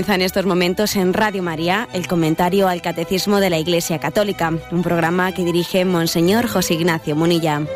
[0.00, 4.50] Comienza en estos momentos en Radio María el comentario al Catecismo de la Iglesia Católica,
[4.70, 7.66] un programa que dirige Monseñor José Ignacio Munilla.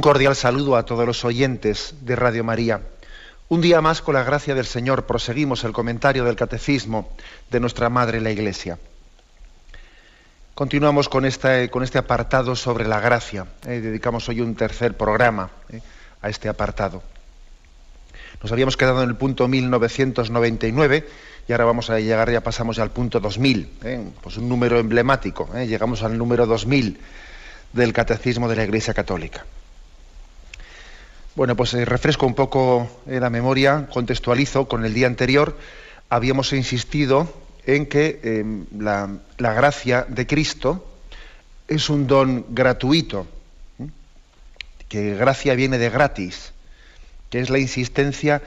[0.00, 2.80] Un cordial saludo a todos los oyentes de Radio María.
[3.50, 7.10] Un día más, con la gracia del Señor, proseguimos el comentario del Catecismo
[7.50, 8.78] de nuestra Madre la Iglesia.
[10.54, 11.28] Continuamos con,
[11.68, 13.44] con este apartado sobre la gracia.
[13.66, 15.82] Eh, dedicamos hoy un tercer programa eh,
[16.22, 17.02] a este apartado.
[18.42, 21.08] Nos habíamos quedado en el punto 1999
[21.46, 24.78] y ahora vamos a llegar, ya pasamos ya al punto 2000, eh, pues un número
[24.78, 25.50] emblemático.
[25.54, 26.98] llegamos al número 2000
[27.74, 29.44] del Catecismo de la Iglesia Católica.
[31.36, 35.56] Bueno, pues eh, refresco un poco eh, la memoria, contextualizo con el día anterior.
[36.08, 37.32] Habíamos insistido
[37.66, 40.84] en que em, la, gracia de Cristo
[41.68, 43.28] es un don gratuito,
[44.88, 46.52] que gracia viene de gratis,
[47.30, 48.42] que es la insistencia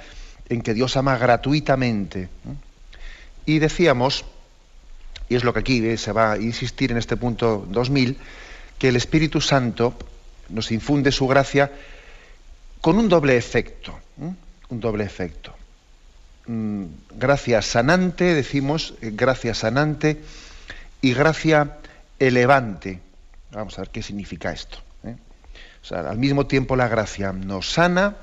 [0.49, 2.27] en que Dios ama gratuitamente.
[3.45, 4.25] Y decíamos,
[5.29, 8.17] y es lo que aquí eh, se va a insistir en este punto 2000,
[8.77, 9.95] que el Espíritu Santo
[10.49, 11.71] nos infunde su gracia
[12.83, 15.55] con un doble efecto, un doble efecto.
[16.47, 16.83] Mm,
[17.15, 20.21] gracia sanante, decimos, eh, gracia sanante
[20.99, 21.77] y gracia
[22.19, 22.99] elevante.
[23.51, 24.79] Vamos a ver qué significa esto.
[25.05, 25.15] ¿eh?
[25.81, 28.17] O sea, al mismo tiempo la gracia nos sana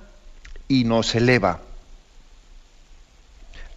[0.68, 1.62] y nos eleva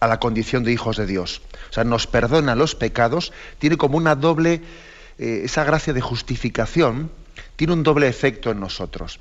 [0.00, 1.40] a la condición de hijos de Dios.
[1.70, 4.60] O sea, nos perdona los pecados, tiene como una doble,
[5.16, 7.10] eh, esa gracia de justificación,
[7.56, 9.18] tiene un doble efecto en nosotros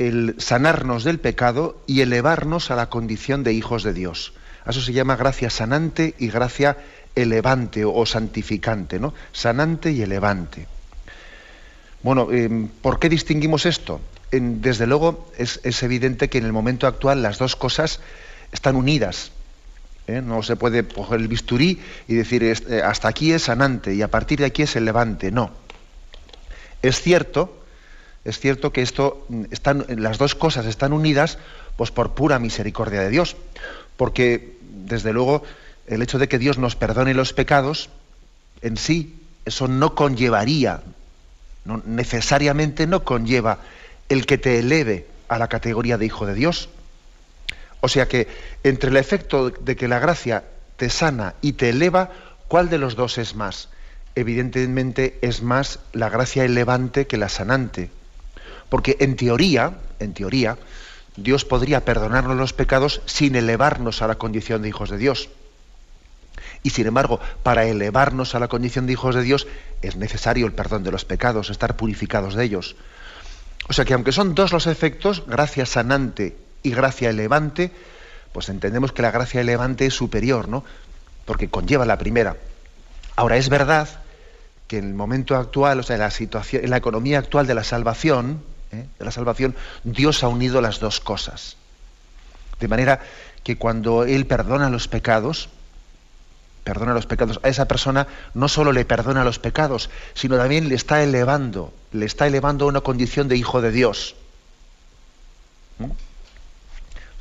[0.00, 4.32] el sanarnos del pecado y elevarnos a la condición de hijos de Dios.
[4.66, 6.78] eso se llama gracia sanante y gracia
[7.14, 9.12] elevante o, santificante, ¿no?
[9.32, 10.66] Sanante y elevante.
[12.02, 14.00] Bueno, em, ¿por qué distinguimos esto?
[14.32, 17.98] desde luego es, evidente que en el momento actual las dos cosas
[18.52, 19.32] están unidas.
[20.06, 20.22] ¿eh?
[20.22, 24.08] No se puede coger el bisturí y decir eh, hasta aquí es sanante y a
[24.08, 25.32] partir de aquí es elevante.
[25.32, 25.50] No.
[26.80, 27.59] Es cierto
[28.24, 29.44] es cierto que mm,
[29.96, 31.38] las dos cosas están unidas
[31.76, 33.36] pues por pura misericordia de Dios,
[33.96, 35.42] porque desde luego
[35.86, 37.88] el hecho de que Dios nos perdone los pecados
[38.62, 40.82] en sí eso no conllevaría,
[41.64, 43.58] no, necesariamente no conlleva
[44.08, 46.68] el que te eleve a la categoría de hijo de Dios.
[47.80, 48.28] O sea que
[48.62, 50.44] entre el efecto de que la gracia
[50.76, 52.10] te sana y te eleva,
[52.48, 53.68] ¿cuál de los dos es más?
[54.14, 57.90] Evidentemente es más la gracia elevante que la sanante.
[58.70, 60.56] Porque en teoría, en teoría,
[61.16, 65.28] Dios podría perdonarnos los pecados sin elevarnos a la condición de hijos de Dios.
[66.62, 69.46] Y sin embargo, para elevarnos a la condición de hijos de Dios
[69.82, 72.76] es necesario el perdón de los pecados, estar purificados de ellos.
[73.68, 77.72] O sea que aunque son dos los efectos, gracia sanante y gracia elevante,
[78.32, 80.64] pues entendemos que la gracia elevante es superior, ¿no?
[81.24, 82.36] Porque conlleva la primera.
[83.16, 83.88] Ahora es verdad
[84.66, 87.54] que en el momento actual, o sea, en la situación, en la economía actual de
[87.54, 88.42] la salvación,
[88.72, 88.86] ¿eh?
[88.98, 89.54] de la salvación,
[89.84, 91.56] Dios ha unido las dos cosas.
[92.58, 93.00] De manera
[93.42, 95.48] que cuando Él perdona los pecados,
[96.64, 100.74] perdona los pecados, a esa persona no solo le perdona los pecados, sino también le
[100.74, 104.14] está elevando, le está elevando a una condición de hijo de Dios.
[105.78, 105.90] ¿Mm?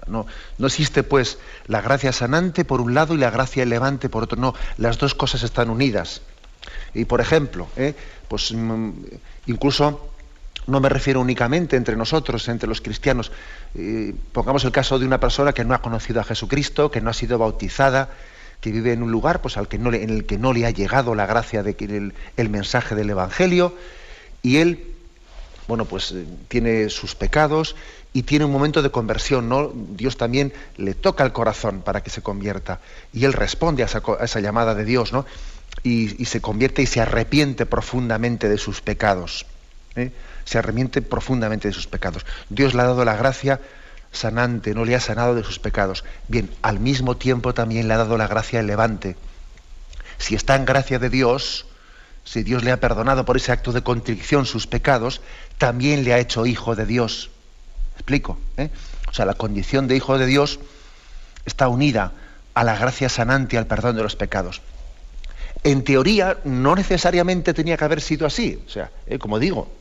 [0.08, 0.26] No,
[0.58, 1.38] no, existe pues
[1.68, 4.40] la gracia sanante por un lado y la gracia elevante por otro.
[4.40, 6.22] No, las dos cosas están unidas.
[6.94, 7.94] Y por ejemplo, ¿eh?
[8.28, 8.92] pues mm,
[9.46, 10.12] incluso
[10.70, 13.32] no me refiero únicamente entre nosotros, entre los cristianos.
[13.76, 17.10] Eh, pongamos el caso de una persona que no ha conocido a Jesucristo, que no
[17.10, 18.10] ha sido bautizada,
[18.62, 20.70] que vive en un lugar pues, al que no en el que no le ha
[20.70, 23.74] llegado la gracia de el, el mensaje del Evangelio,
[24.42, 24.96] y él,
[25.68, 27.76] bueno, pues eh, tiene sus pecados
[28.14, 29.72] y tiene un momento de conversión, ¿no?
[29.74, 32.80] Dios también le toca el corazón para que se convierta,
[33.14, 35.26] y él responde a esa, llamada de Dios, ¿no?
[35.84, 39.46] Y, y, se convierte y se arrepiente profundamente de sus pecados.
[39.96, 40.12] ¿eh?
[40.50, 42.26] Se arremiente profundamente de sus pecados.
[42.50, 43.62] Dios le ha dado la gracia
[44.12, 46.04] sanante, no le ha sanado de sus pecados.
[46.28, 49.16] Bien, al mismo tiempo también le ha dado la gracia elevante.
[50.18, 51.68] Si está en gracia de Dios,
[52.24, 55.22] si Dios le ha perdonado por ese acto de contrición sus pecados,
[55.60, 57.30] también le ha hecho hijo de Dios.
[57.94, 58.40] ¿Explico?
[58.58, 58.72] ¿Eh?
[59.08, 60.60] O sea, la condición de hijo de Dios
[61.46, 62.14] está unida
[62.56, 64.64] a la gracia sanante y al perdón de los pecados.
[65.64, 68.60] En teoría, no necesariamente tenía que haber sido así.
[68.66, 69.78] O sea, eh, como digo,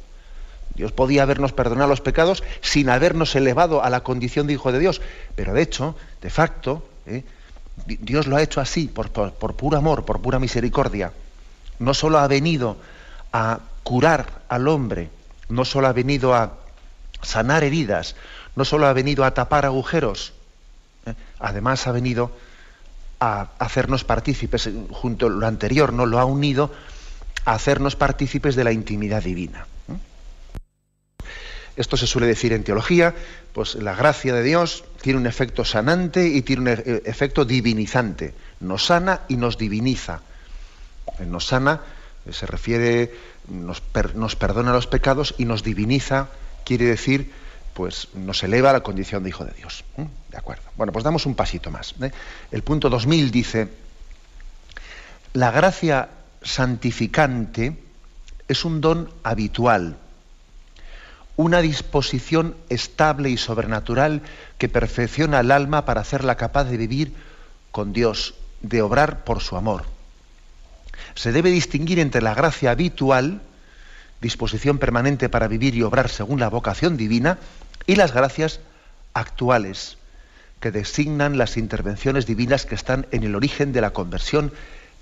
[0.78, 4.78] Dios podía habernos perdonado los pecados sin habernos elevado a la condición de hijo de
[4.78, 5.00] Dios.
[5.34, 7.24] Pero de hecho, de facto, eh,
[7.84, 11.12] Dios lo ha hecho así, por, por puro amor, por pura misericordia.
[11.80, 12.76] No solo ha venido
[13.32, 15.10] a curar al hombre,
[15.48, 16.52] no solo ha venido a
[17.22, 18.14] sanar heridas,
[18.54, 20.32] no solo ha venido a tapar agujeros,
[21.06, 21.14] ¿eh?
[21.40, 22.30] además ha venido
[23.18, 26.70] a hacernos partícipes, junto a lo anterior, no lo ha unido
[27.44, 29.66] a hacernos partícipes de la intimidad divina.
[29.88, 29.96] ¿eh?
[31.78, 33.14] Esto se suele decir en teología,
[33.52, 38.34] pues la gracia de Dios tiene un efecto sanante y tiene un e-, efecto divinizante.
[38.60, 40.20] Nos sana y nos diviniza.
[41.26, 41.80] Nos sana
[42.30, 43.14] se refiere,
[43.48, 43.82] nos,
[44.14, 46.28] nos perdona los pecados y nos diviniza,
[46.64, 47.30] quiere decir
[47.78, 49.84] pues nos eleva a la condición de hijo de Dios.
[50.30, 50.64] ¿De acuerdo?
[50.76, 51.94] Bueno, pues damos un pasito más.
[52.02, 52.10] ¿eh?
[52.50, 53.68] El punto 2000 dice,
[55.32, 56.08] la gracia
[56.42, 57.78] santificante
[58.48, 59.96] es un don habitual,
[61.38, 64.22] una disposición estable y sobrenatural
[64.58, 67.14] que perfecciona al alma para hacerla capaz de vivir
[67.70, 69.84] con Dios, de obrar por su amor.
[71.14, 73.40] Se debe distinguir entre la gracia habitual,
[74.20, 77.38] disposición permanente para vivir y obrar según la vocación divina,
[77.86, 78.58] y las gracias
[79.14, 79.96] actuales,
[80.58, 84.52] que designan las intervenciones divinas que están en el origen de la conversión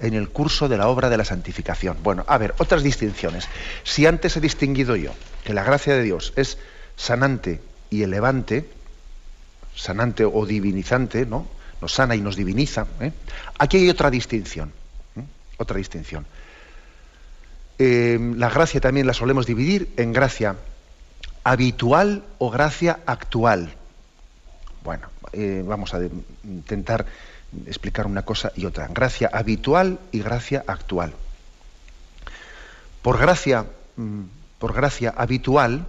[0.01, 1.99] en el curso de la obra de la santificación.
[2.03, 3.49] Bueno, a ver, otras distinciones.
[3.85, 5.13] Si antes he distinguido yo
[5.45, 6.59] que la gracia de Dios es
[6.97, 7.61] sanante
[7.91, 8.69] y elevante,
[9.75, 11.47] sanante o divinizante, ¿no?
[11.81, 12.87] Nos sana y nos diviniza.
[13.01, 13.13] ¿eh?
[13.59, 14.73] Aquí hay otra distinción.
[15.17, 15.23] ¿eh?
[15.59, 16.27] Otra distinción.
[17.79, 20.57] Eh, la gracia también la solemos dividir en gracia
[21.45, 23.75] habitual o gracia actual.
[24.83, 26.01] Bueno, eh, vamos a
[26.45, 27.07] intentar
[27.67, 28.89] explicar una cosa y otra.
[28.89, 31.13] Gracia habitual y gracia actual.
[33.03, 33.67] Por gracia,
[33.97, 34.23] mm,
[34.59, 35.87] por gracia habitual,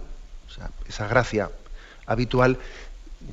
[0.88, 1.50] esa gracia
[2.06, 2.58] habitual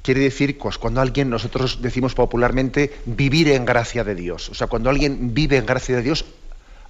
[0.02, 4.50] quiere decir pues, cuando alguien, nosotros decimos popularmente, vivir en gracia de Dios.
[4.50, 6.26] O sea, cuando alguien vive en gracia de Dios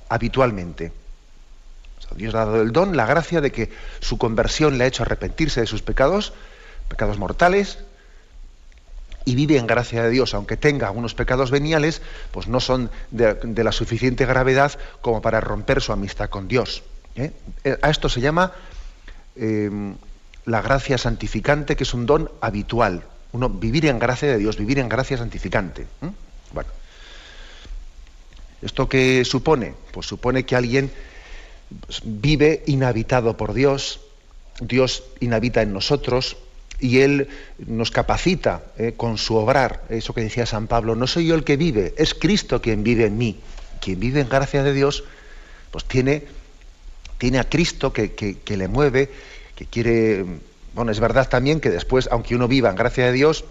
[0.09, 0.91] habitualmente.
[2.15, 5.61] Dios ha dado el don, la gracia de que su conversión le ha hecho arrepentirse
[5.61, 6.33] de sus pecados,
[6.87, 7.79] pecados mortales,
[9.25, 12.01] y vive en gracia de Dios, aunque tenga algunos pecados veniales,
[12.31, 16.83] pues no son de, la suficiente gravedad como para romper su amistad con Dios.
[17.15, 17.31] ¿eh?
[17.63, 18.53] Eh, a esto se llama
[19.35, 19.95] em,
[20.45, 23.03] la gracia santificante, que es un don habitual.
[23.31, 25.81] Uno vivir en gracia de Dios, vivir en gracia santificante.
[25.81, 26.09] ¿eh?
[26.53, 26.69] Bueno.
[28.61, 29.73] ¿Esto qué supone?
[29.91, 30.91] Pues supone que alguien
[31.85, 33.99] pues, vive inhabitado por Dios,
[34.59, 36.37] Dios inhabita en nosotros
[36.79, 37.29] y Él
[37.59, 41.43] nos capacita eh, con su obrar, eso que decía San Pablo, no soy yo el
[41.43, 43.39] que vive, es Cristo quien vive en mí.
[43.81, 45.03] Quien vive en gracia de Dios,
[45.71, 46.23] pues tiene,
[47.17, 49.11] tiene a Cristo que, que le mueve,
[49.55, 50.25] que quiere,
[50.73, 53.45] bueno, es verdad también que después, aunque uno viva en gracia de Dios,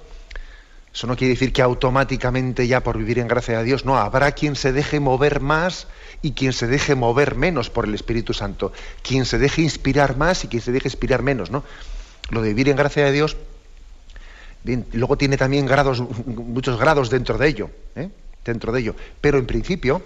[0.94, 4.30] eso no quiere decir que automáticamente ya por vivir en gracia de Dios, no, habrá
[4.30, 5.88] quien se deje mover más
[6.22, 10.44] y quien se deje mover menos por el Espíritu Santo, quien se deje inspirar más
[10.44, 11.64] y quien se deje inspirar menos, ¿no?
[12.30, 13.36] Lo de vivir en gracia de Dios,
[14.92, 15.68] luego tiene también
[16.26, 18.08] muchos grados dentro de ello, ¿eh?
[18.44, 18.96] dentro de ello.
[19.20, 20.02] Pero en principio,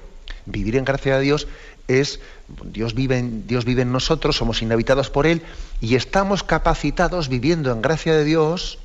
[0.46, 1.46] vivir en gracia de Dios
[1.86, 2.20] es
[2.64, 5.42] Dios vive, en, Dios vive en nosotros, somos inhabitados por Él
[5.80, 8.78] y estamos capacitados viviendo en gracia de Dios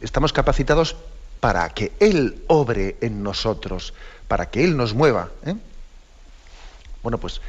[0.00, 0.96] estamos capacitados
[1.40, 3.94] para que Él obre en nosotros,
[4.28, 5.30] para que Él nos mueva.
[5.46, 5.54] ¿eh?
[7.02, 7.40] Bueno, pues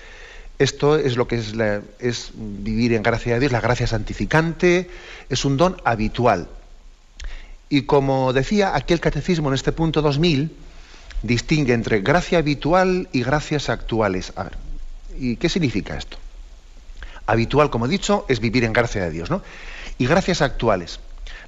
[0.62, 4.89] esto es lo que es, vivir en gracia de Dios, la gracia santificante,
[5.30, 6.48] es un don habitual.
[7.70, 10.56] Y como decía aquel catecismo en este punto 2000,
[11.24, 14.34] distingue entre gracia habitual y gracias actuales.
[15.18, 16.18] ¿y qué significa esto?
[17.25, 19.41] Habitual, como he dicho, es vivir en gracia de Dios, ¿no?
[19.98, 21.00] Y gracias actuales.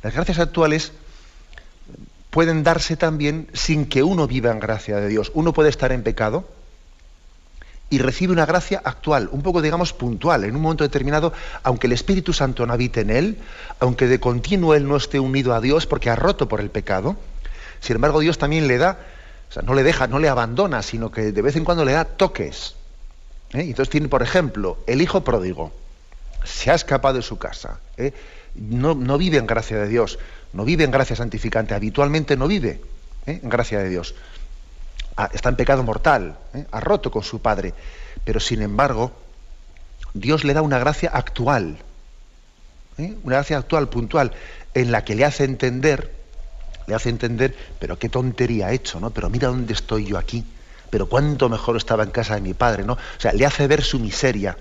[0.02, 0.92] Las gracias actuales
[2.30, 5.32] pueden darse también sin que uno viva en gracia de Dios.
[5.36, 6.48] Uno puede estar en pecado
[7.94, 11.32] y recibe una gracia actual, un poco, digamos, puntual, en un momento determinado,
[11.62, 13.38] aunque el Espíritu Santo no habite en él,
[13.80, 17.16] aunque de continuo él no esté unido a Dios porque ha roto por el pecado,
[17.82, 18.98] sin embargo Dios también le da,
[19.48, 21.92] o sea, no le deja, no le abandona, sino que de vez en cuando le
[21.92, 22.74] da toques.
[23.54, 23.62] ¿eh?
[23.62, 25.72] Entonces tiene, por ejemplo, el hijo pródigo,
[26.44, 27.80] se ha escapado de su casa.
[27.98, 28.12] ¿eh?
[28.56, 30.18] no, vive en gracia de Dios,
[30.54, 32.82] no vive en gracia santificante, habitualmente no vive
[33.28, 33.40] ¿eh?
[33.44, 34.16] en gracia de Dios.
[35.32, 36.66] Está en pecado mortal, ¿eh?
[36.72, 37.74] ha roto con su padre,
[38.24, 39.12] pero sin embargo,
[40.14, 41.78] Dios le da una gracia actual,
[42.98, 43.16] ¿eh?
[43.24, 44.32] una gracia actual, puntual.
[44.74, 46.12] en la que le hace entender,
[46.88, 49.12] le hace entender, pero qué tontería ha hecho, ¿no?
[49.12, 50.44] Pero mira dónde estoy yo aquí,
[50.90, 52.94] pero cuánto mejor estaba en casa de mi padre, ¿no?
[52.94, 54.58] O sea, le hace ver su miseria,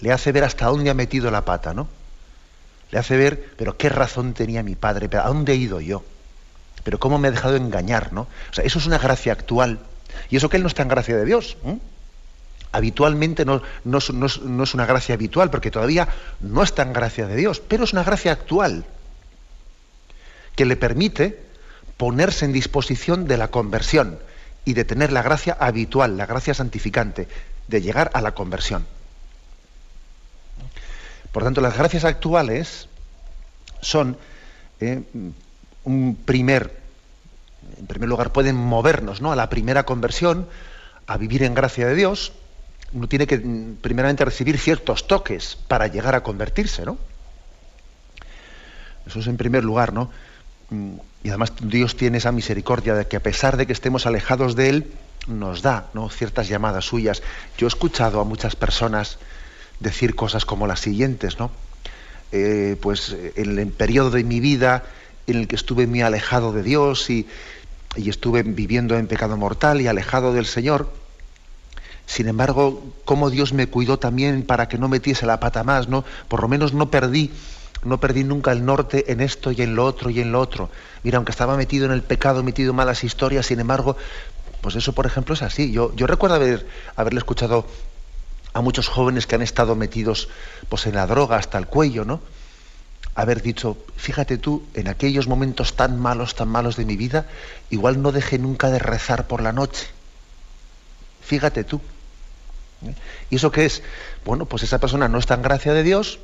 [0.00, 1.88] le hace ver hasta dónde ha metido la pata, ¿no?
[2.90, 6.02] Le hace ver, pero qué razón tenía mi padre, pero a dónde he ido yo,
[6.84, 8.22] pero cómo me he dejado engañar, ¿no?
[8.22, 9.80] O sea, eso es una gracia actual.
[10.28, 11.56] Y eso que él no está en gracia de Dios.
[12.72, 16.08] Habitualmente no, no, es, una gracia habitual, porque todavía
[16.40, 18.84] no está en gracia de Dios, pero es una gracia actual
[20.54, 21.42] que le permite
[21.96, 24.18] ponerse en disposición de la conversión
[24.64, 27.28] y de tener la gracia habitual, la gracia santificante,
[27.66, 28.86] de llegar a la conversión.
[31.32, 32.88] Por tanto, las gracias actuales
[33.80, 34.16] son
[34.80, 35.02] eh,
[35.90, 36.78] un primer,
[37.78, 39.32] en primer lugar, pueden movernos ¿no?
[39.32, 40.46] a la primera conversión,
[41.06, 42.32] a vivir en gracia de Dios.
[42.92, 46.98] Uno tiene que mm, primeramente recibir ciertos toques para llegar a convertirse, ¿no?
[49.06, 50.10] Eso es en primer lugar, ¿no?
[50.70, 50.94] Mm,
[51.24, 54.68] y además Dios tiene esa misericordia de que a pesar de que estemos alejados de
[54.70, 54.92] Él,
[55.26, 56.08] nos da ¿no?
[56.08, 57.22] ciertas llamadas suyas.
[57.58, 59.18] Yo he escuchado a muchas personas
[59.80, 61.50] decir cosas como las siguientes, ¿no?
[62.32, 64.84] Eh, pues en el periodo de mi vida
[65.30, 67.26] en el que estuve muy alejado de Dios y,
[67.96, 70.92] estuve viviendo en pecado mortal y alejado del Señor,
[72.06, 76.04] sin embargo, cómo Dios me cuidó también para que no metiese la pata más, ¿no?
[76.28, 77.30] Por lo menos no perdí,
[77.84, 80.70] no perdí nunca el norte en esto y en lo otro y en lo otro.
[81.02, 83.96] Mira, aunque estaba metido en el pecado, metido en malas historias, sin embargo,
[84.60, 85.72] pues eso, por ejemplo, es así.
[85.72, 87.66] Yo, yo recuerdo haber, haberle escuchado
[88.52, 90.28] a muchos jóvenes que han estado metidos
[90.68, 92.20] pues, en la droga hasta el cuello, ¿no?
[93.14, 97.26] Haber dicho, fíjate tú, en aquellos momentos tan malos, tan malos de mi vida,
[97.68, 99.88] igual no dejé nunca de rezar por la noche.
[101.22, 101.80] Fíjate tú.
[102.86, 102.94] ¿eh?
[103.30, 103.82] ¿Y eso qué es?
[104.24, 106.20] Bueno, pues esa persona no está en gracia de Dios,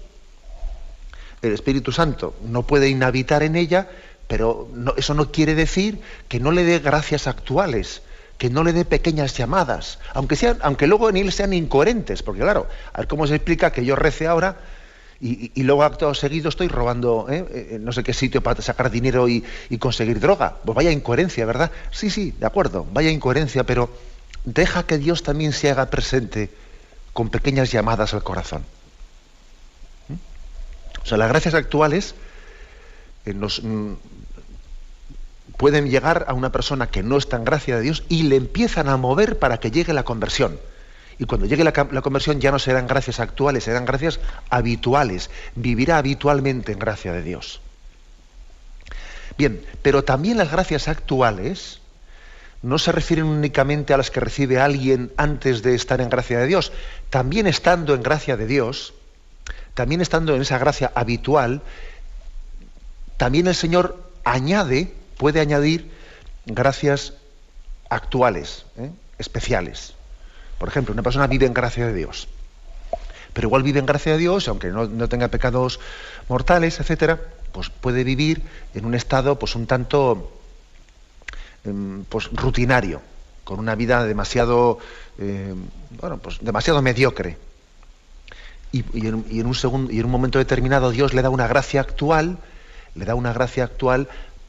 [1.43, 3.88] el Espíritu Santo no puede inhabitar en ella,
[4.26, 8.02] pero eso no quiere decir que no le dé gracias actuales,
[8.38, 12.43] que no le dé pequeñas llamadas, aunque, sean, aunque luego en él sean incoherentes, porque
[12.43, 14.57] claro, a ver cómo se explica que yo rece ahora
[15.19, 17.47] y, luego acto seguido estoy robando ¿eh?
[17.51, 19.43] Eh, no sé qué sitio para sacar dinero y,
[19.79, 20.57] conseguir droga.
[20.65, 21.71] Pues vaya incoherencia, ¿verdad?
[21.91, 23.89] Sí, sí, de acuerdo, vaya incoherencia, pero
[24.45, 26.51] deja que Dios también se haga presente
[27.13, 28.65] con pequeñas llamadas al corazón.
[30.09, 30.15] ¿Mm?
[31.03, 32.15] O sea, las gracias actuales
[33.25, 33.95] eh, nos, mm,
[35.57, 38.89] pueden llegar a una persona que no está en gracia de Dios y le empiezan
[38.89, 40.59] a mover para que llegue la conversión.
[41.19, 44.21] Y cuando llegue la, conversión ya no serán gracias actuales, serán gracias
[44.51, 45.31] habituales.
[45.55, 47.61] Vivirá habitualmente en gracia de Dios.
[49.39, 51.81] Bien, pero también las gracias actuales
[52.63, 56.47] no se refieren únicamente a las que recibe alguien antes de estar en gracia de
[56.47, 56.73] Dios.
[57.11, 58.95] También estando en gracia de Dios,
[59.75, 61.63] también estando en esa gracia habitual,
[63.17, 65.91] también el Señor añade puede añadir
[66.45, 67.15] gracias
[67.89, 68.91] actuales, ¿eh?
[69.19, 69.96] especiales.
[70.59, 72.29] Por ejemplo, una persona vive en gracia de Dios,
[73.33, 75.79] pero igual vive en gracia de Dios, aunque no, tenga pecados
[76.29, 77.21] mortales, etcétera,
[77.53, 78.43] pues puede vivir
[78.75, 80.33] en un estado pues un tanto
[81.65, 83.03] em, pues, rutinario,
[83.45, 84.79] con una vida demasiado,
[85.19, 85.67] em,
[86.01, 87.37] bueno, pues demasiado mediocre.
[88.73, 92.39] Y, en, un segundo, y en un momento determinado Dios le da una gracia actual,
[92.95, 94.09] le da una gracia actual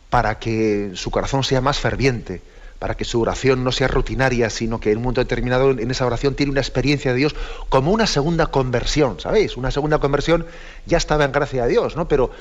[0.10, 2.42] para que su corazón sea más ferviente,
[2.80, 6.06] para que su oración no sea rutinaria, sino que en un momento determinado en esa
[6.06, 7.36] oración tiene una experiencia de Dios
[7.70, 9.58] como una segunda conversión, ¿sabéis?
[9.58, 10.46] Una segunda conversión
[10.86, 12.08] ya estaba en gracia de Dios, ¿no?
[12.08, 12.32] Pero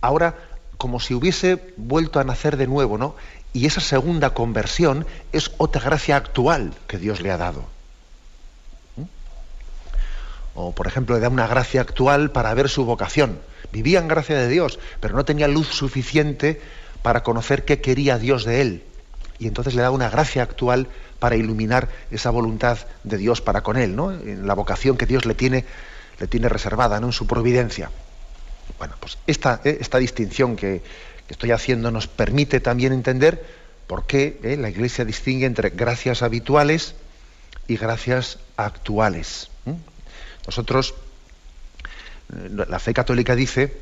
[0.00, 0.34] ahora
[0.78, 3.14] como si hubiese vuelto a nacer de nuevo, ¿no?
[3.52, 7.64] Y esa segunda conversión es otra gracia actual que Dios le ha dado.
[8.96, 9.04] ¿Mm?
[10.56, 13.38] O, por ejemplo, le da una gracia actual para ver su vocación.
[13.72, 16.60] Vivía en gracia de Dios, pero no tenía luz suficiente
[17.02, 18.82] para conocer qué quería Dios de él.
[19.38, 20.88] Y entonces le da una gracia actual
[21.18, 24.12] para iluminar esa voluntad de Dios para con él, ¿no?
[24.12, 25.64] En la vocación que Dios le tiene,
[26.18, 27.06] le tiene reservada, ¿no?
[27.08, 27.90] En su providencia.
[28.78, 30.82] Bueno, pues esta, eh, esta distinción que,
[31.26, 33.42] estoy haciendo nos permite también entender
[33.86, 36.96] por qué eh, la Iglesia distingue entre gracias habituales
[37.66, 39.48] y gracias actuales.
[40.46, 40.94] Nosotros,
[42.34, 43.74] eh, la fe católica dice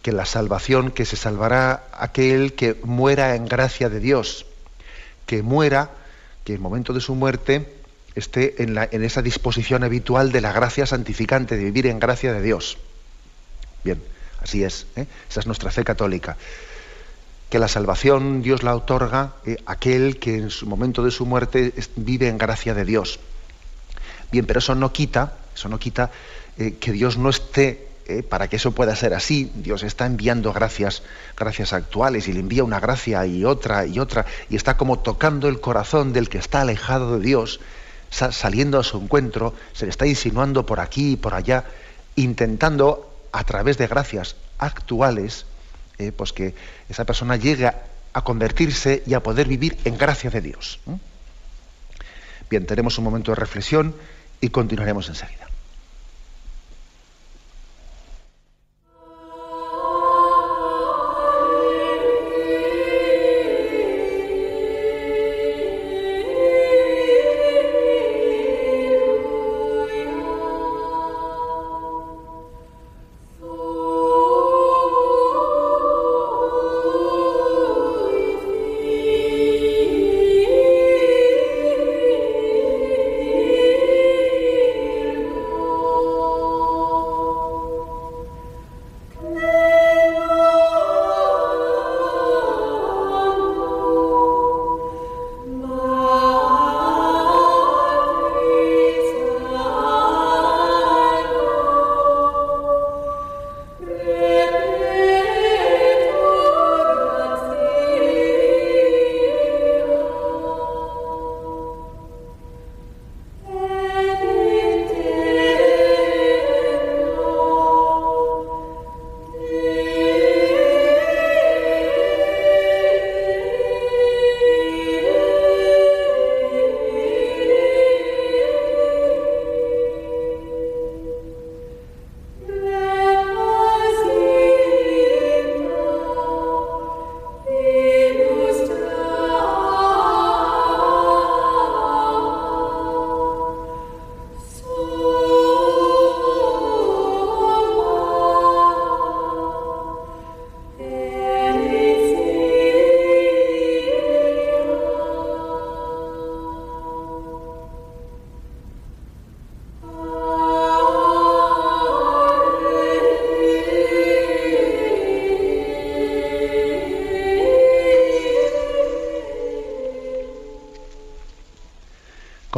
[0.00, 4.46] que la salvación, que se salvará aquel que muera en gracia de Dios,
[5.26, 5.90] que muera,
[6.44, 7.74] que en el momento de su muerte
[8.14, 12.32] esté en, la, en esa disposición habitual de la gracia santificante, de vivir en gracia
[12.32, 12.78] de Dios.
[13.84, 14.02] Bien,
[14.40, 15.06] así es, ¿eh?
[15.28, 16.36] esa es nuestra fe católica.
[17.50, 21.74] Que la salvación Dios la otorga eh, aquel que en su momento de su muerte
[21.94, 23.20] vive en gracia de Dios.
[24.32, 26.10] Bien, pero eso no quita, eso no quita
[26.58, 30.52] eh, que Dios no esté eh, para que eso pueda ser así, Dios está enviando
[30.52, 31.02] gracias,
[31.36, 35.48] gracias actuales y le envía una gracia y otra y otra y está como tocando
[35.48, 37.58] el corazón del que está alejado de Dios,
[38.10, 41.64] saliendo a su encuentro, se le está insinuando por aquí y por allá,
[42.14, 45.46] intentando a través de gracias actuales,
[45.98, 46.54] eh, pues que
[46.88, 47.82] esa persona llegue a,
[48.22, 50.78] convertirse y a poder vivir en gracia de Dios.
[52.48, 53.94] Bien, tenemos un momento de reflexión
[54.40, 55.48] y continuaremos enseguida.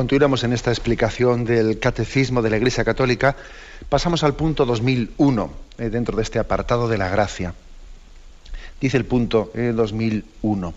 [0.09, 3.37] Continuamos en esta explicación del catecismo de la Iglesia Católica,
[3.91, 7.53] pasamos al punto 2001, eh, dentro de este apartado de la gracia.
[8.81, 10.69] Dice el punto 2001.
[10.71, 10.73] Eh,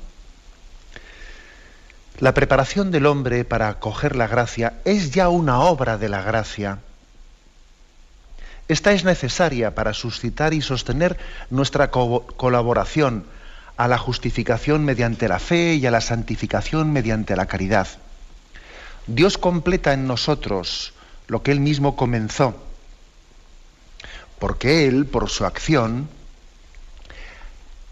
[2.20, 6.80] la preparación del hombre para acoger la gracia es ya una obra de la gracia.
[8.67, 11.17] Esta es necesaria para suscitar y sostener
[11.50, 13.24] nuestra colaboración
[13.78, 17.88] a la justificación mediante la fe y a la santificación mediante la caridad.
[19.07, 20.93] Dios completa en nosotros
[21.27, 22.55] lo que Él mismo comenzó,
[24.39, 26.09] porque Él, por su acción,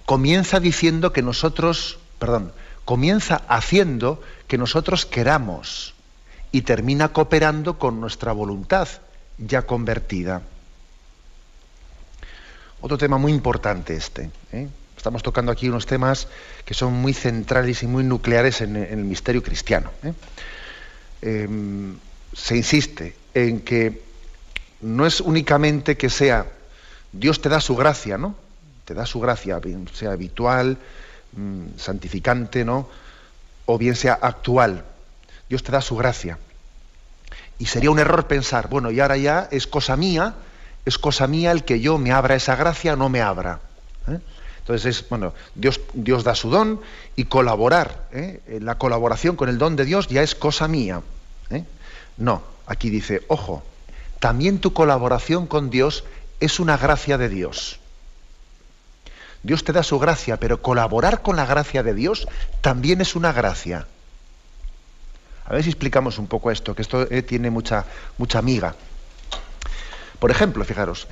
[0.05, 2.51] comienza diciendo que nosotros, perdón,
[2.85, 5.93] comienza haciendo que nosotros queramos
[6.51, 8.87] y termina cooperando con nuestra voluntad
[9.37, 10.41] ya convertida.
[12.81, 14.31] Otro tema muy importante este.
[14.51, 14.67] ¿eh?
[14.97, 16.27] Estamos tocando aquí unos temas
[16.65, 19.91] que son muy centrales y muy nucleares en, el misterio cristiano.
[20.03, 20.13] ¿eh?
[21.21, 21.97] Em,
[22.34, 24.01] se insiste en que
[24.82, 26.45] no es únicamente que sea,
[27.12, 28.36] Dios te da su gracia, ¿no?
[28.86, 30.77] Te da su gracia, bien sea habitual,
[31.34, 32.89] mm, santificante, ¿no?
[33.65, 34.86] O bien sea actual.
[35.49, 36.38] Dios te da su gracia.
[37.58, 40.36] Y sería un error pensar, bueno, y ahora ya es cosa mía,
[40.86, 43.60] es cosa mía el que yo me abra esa gracia o no me abra.
[44.08, 44.19] ¿eh?
[44.69, 46.79] Entonces es, bueno, Dios, Dios da su don
[47.15, 48.39] y colaborar, ¿eh?
[48.62, 51.01] la colaboración con el don de Dios ya es cosa mía.
[51.49, 51.63] ¿eh?
[52.17, 53.63] No, aquí dice, ojo,
[54.19, 56.03] también tu colaboración con Dios
[56.39, 57.79] es una gracia de Dios.
[59.41, 62.27] Dios te da su gracia, pero colaborar con la gracia de Dios
[62.62, 63.88] también es una gracia.
[65.45, 67.86] A ver si explicamos un poco esto, que esto eh, tiene mucha,
[68.19, 68.75] mucha amiga.
[70.19, 71.08] Por ejemplo, fijaros,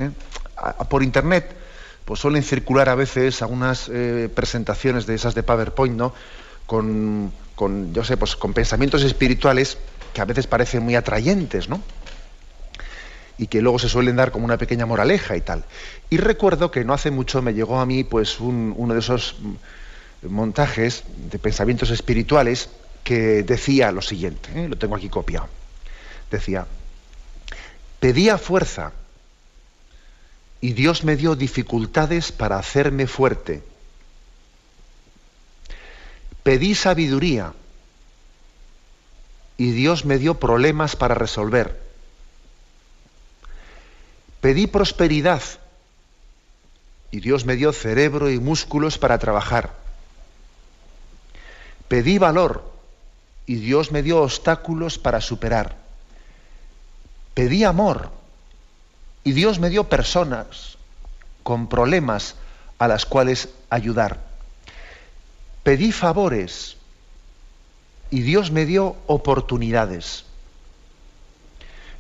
[0.90, 1.66] por internet
[2.08, 6.14] pues suelen circular a veces algunas eh, presentaciones de esas de PowerPoint, ¿no?
[6.66, 7.34] Con,
[7.94, 9.78] yo sé, pues con pensamientos espirituales
[10.14, 11.82] que a veces parecen muy atrayentes, ¿no?
[13.38, 15.66] Y que luego se suelen dar como una pequeña moraleja y tal.
[16.10, 19.36] Y recuerdo que no hace mucho me llegó a mí, pues, uno de esos
[20.22, 22.70] montajes de pensamientos espirituales
[23.04, 24.70] que decía lo siguiente, ¿eh?
[24.70, 25.50] lo tengo aquí copiado.
[26.32, 26.68] Decía,
[28.00, 28.94] pedía fuerza
[30.62, 33.64] y Dios me dio dificultades para hacerme fuerte.
[36.44, 37.54] Pedí sabiduría
[39.58, 41.80] y Dios me dio problemas para resolver.
[44.42, 45.42] Pedí prosperidad
[47.12, 49.74] y Dios me dio cerebro y músculos para trabajar.
[51.88, 52.72] Pedí valor
[53.46, 55.78] y Dios me dio obstáculos para superar.
[57.34, 58.12] Pedí amor
[59.28, 60.78] y Dios me dio personas
[61.44, 62.36] con problemas
[62.80, 64.22] a las cuales ayudar.
[65.64, 66.78] Pedí favores
[68.10, 70.24] y Dios me dio oportunidades.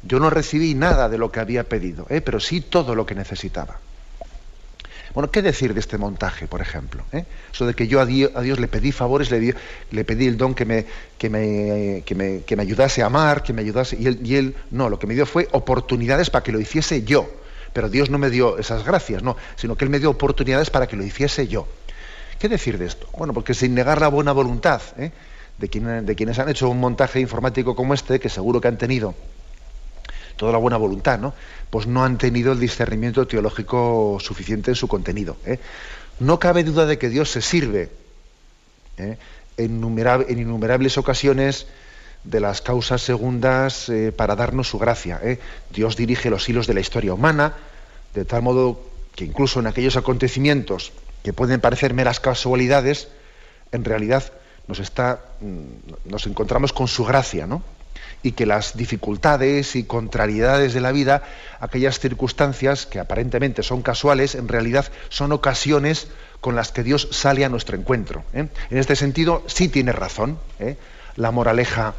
[0.04, 2.22] Yo no recibí nada de lo que había pedido, ¿eh?
[2.22, 3.78] pero sí todo lo que necesitaba.
[5.18, 7.04] Bueno, ¿qué decir de este montaje, por ejemplo?
[7.12, 7.26] ¿Eh?
[7.52, 9.56] Eso de que yo a Dios, le pedí favores, le,
[9.90, 10.86] le, pedí el don que me,
[11.18, 14.36] que, me, que, me, que me, ayudase a amar, que me ayudase, y él, y
[14.36, 17.28] él no, lo que me dio fue oportunidades para que lo hiciese yo.
[17.74, 20.86] Pero Dios no me dio esas gracias, no, sino que Él me dio oportunidades para
[20.86, 21.68] que lo hiciese yo.
[22.38, 23.08] ¿Qué decir de esto?
[23.18, 25.12] Bueno, porque sin negar la buena voluntad ¿eh?
[25.58, 29.16] de, de quienes han hecho un montaje informático como este, que seguro que han tenido
[30.38, 31.34] toda la buena voluntad, ¿no?
[31.70, 35.38] Pues no han tenido el discernimiento teológico suficiente en su contenido.
[35.46, 35.60] ¿eh?
[36.20, 37.90] No cabe duda de que Dios se sirve
[38.98, 39.18] ¿eh?
[39.58, 39.84] en,
[40.30, 41.68] innumerables ocasiones
[42.24, 45.20] de las causas segundas eh, para darnos su gracia.
[45.70, 47.54] Dios dirige los hilos de la historia humana,
[48.14, 48.82] de tal modo
[49.16, 53.10] que incluso en aquellos acontecimientos que pueden parecer meras casualidades,
[53.72, 54.32] en realidad
[54.68, 57.64] nos, está, mm, nos encontramos con su gracia, ¿no?
[58.24, 61.24] Y que las dificultades y contrariedades de la vida,
[61.60, 66.08] aquellas circunstancias que aparentemente son casuales, en realidad son ocasiones
[66.42, 68.24] con las que Dios sale a nuestro encuentro.
[68.34, 68.48] ¿eh?
[68.70, 70.78] En este sentido, sí tiene razón ¿eh?
[71.16, 71.94] la moraleja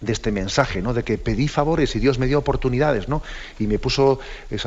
[0.00, 0.94] de este mensaje, ¿no?
[0.94, 3.22] de que pedí favores y Dios me dio oportunidades, ¿no?
[3.58, 4.18] y me puso,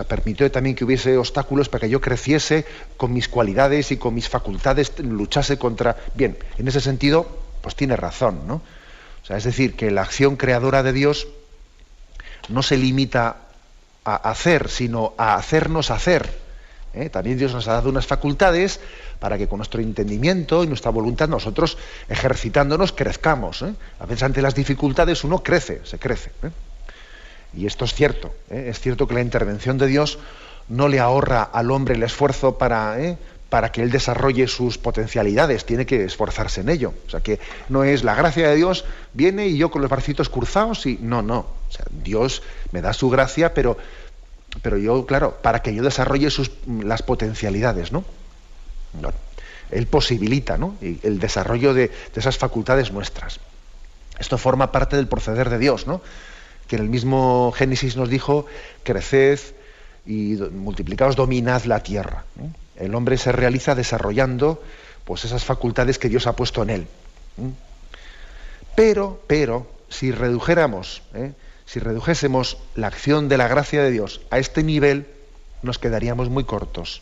[0.08, 4.30] permitió también que hubiese obstáculos para que yo creciese con mis cualidades y con mis
[4.30, 5.98] facultades, luchase contra...
[6.16, 7.28] Bien, en ese sentido,
[7.62, 8.62] pues tiene razón, ¿no?
[9.30, 11.28] Es decir, que la acción creadora de Dios
[12.50, 13.38] no se limita
[14.04, 16.30] a hacer, sino a hacernos hacer.
[16.94, 17.10] ¿eh?
[17.10, 18.80] También Dios nos ha dado unas facultades
[19.20, 23.64] para que con nuestro entendimiento y nuestra voluntad nosotros, ejercitándonos, crezcamos.
[23.64, 23.74] ¿eh?
[24.00, 26.32] A veces ante las dificultades uno crece, se crece.
[26.44, 26.52] ¿eh?
[27.58, 28.36] Y esto es cierto.
[28.50, 30.20] Es cierto que la intervención de Dios
[30.68, 32.98] no le ahorra al hombre el esfuerzo para,
[33.50, 36.94] para que él desarrolle sus potencialidades, tiene que esforzarse en ello.
[37.08, 40.30] O sea que no es la gracia de Dios, viene y yo con los bracitos
[40.30, 41.40] cruzados y no, no.
[41.40, 43.78] O sea, Dios me da su gracia, pero,
[44.62, 48.04] pero yo, claro, para que yo desarrolle sus, las potencialidades, ¿no?
[49.72, 50.76] él posibilita ¿no?
[50.82, 53.40] el desarrollo de, de, esas facultades nuestras.
[54.20, 56.02] Esto forma parte del proceder de Dios, ¿no?
[56.68, 58.46] que en el mismo Génesis nos dijo,
[58.84, 59.40] creced
[60.06, 62.26] y multiplicaos, dominad la tierra.
[62.78, 64.62] El hombre se realiza desarrollando
[65.06, 66.88] pues, esas facultades que Dios ha puesto en él.
[68.76, 71.34] Pero, pero, si redujéramos, ¿eh?
[71.66, 75.08] si redujésemos la acción de la gracia de Dios a este nivel,
[75.62, 77.02] nos quedaríamos muy cortos.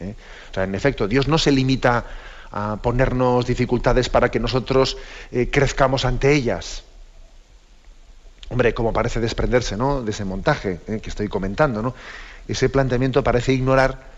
[0.00, 0.14] ¿eh?
[0.50, 2.04] O sea, en efecto, Dios no se limita
[2.50, 4.96] a ponernos dificultades para que nosotros
[5.32, 6.84] eh, crezcamos ante ellas.
[8.50, 10.02] Hombre, como parece desprenderse ¿no?
[10.02, 11.94] de ese montaje que estoy comentando, ¿no?
[12.46, 14.17] ese planteamiento parece ignorar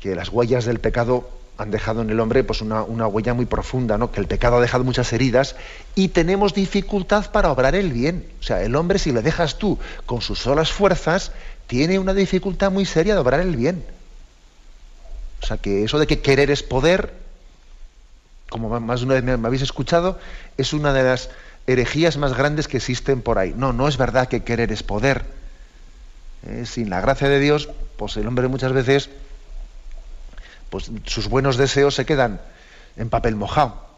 [0.00, 1.28] que las huellas del pecado
[1.60, 4.10] han dejado en el hombre pues una, huella muy profunda, ¿no?
[4.10, 5.56] que el pecado ha dejado muchas heridas
[5.94, 8.26] y tenemos dificultad para obrar el bien.
[8.40, 11.32] O sea, el hombre si le dejas tú con sus solas fuerzas,
[11.66, 13.84] tiene una dificultad muy seria de obrar el bien.
[15.42, 17.12] O sea, que eso de que querer es poder,
[18.48, 20.18] como más de una vez me, habéis escuchado,
[20.56, 21.28] es una de las
[21.66, 23.52] herejías más grandes que existen por ahí.
[23.54, 25.24] No, no es verdad que querer es poder.
[26.46, 29.10] Eh, sin la gracia de Dios, pues el hombre muchas veces
[30.70, 32.40] pues sus buenos deseos se quedan
[32.96, 33.90] en papel mojado.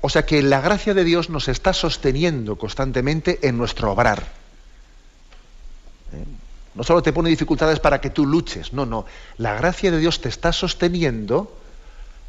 [0.00, 4.22] O sea que la gracia de Dios nos está sosteniendo constantemente en nuestro obrar.
[6.12, 6.24] ¿Eh?
[6.74, 9.06] No solo te pone dificultades para que tú luches, no, no.
[9.38, 11.56] La gracia de Dios te está sosteniendo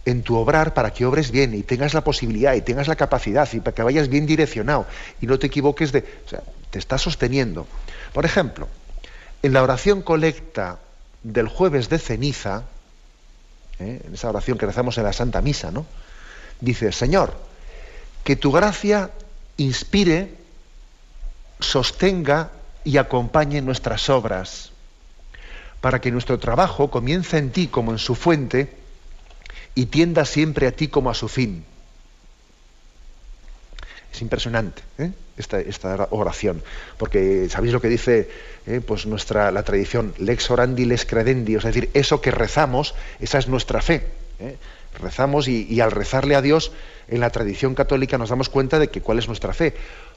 [0.06, 3.48] en tu obrar para que obres bien y tengas la posibilidad y tengas la capacidad
[3.52, 4.88] y para que vayas bien direccionado
[5.20, 6.00] y no te equivoques de...
[6.26, 7.68] O sea, te está sosteniendo.
[8.14, 8.70] Por ejemplo,
[9.44, 10.80] en la oración colecta
[11.34, 12.64] del jueves de ceniza,
[13.80, 14.02] ¿eh?
[14.06, 15.86] en esa oración que rezamos en la Santa Misa, ¿no?
[16.62, 17.38] Dice, Señor,
[18.24, 19.12] que tu gracia
[19.58, 20.36] inspire,
[21.60, 22.52] sostenga
[22.84, 24.72] y acompañe nuestras obras,
[25.82, 28.74] para que nuestro trabajo comience en ti como en su fuente
[29.76, 31.66] y tienda siempre a ti como a su fin.
[34.14, 35.12] Es impresionante ¿eh?
[35.38, 36.64] esta, oración,
[36.98, 38.30] porque sabéis lo que dice
[38.66, 38.82] ¿eh?
[38.86, 43.48] pues nuestra, la tradición, lex orandi, lex credendi, es decir, eso que rezamos, esa es
[43.48, 44.04] nuestra fe.
[44.40, 44.58] ¿eh?
[45.00, 46.72] Rezamos y, al rezarle a Dios,
[47.08, 49.76] en la tradición católica nos damos cuenta de que cuál es nuestra fe.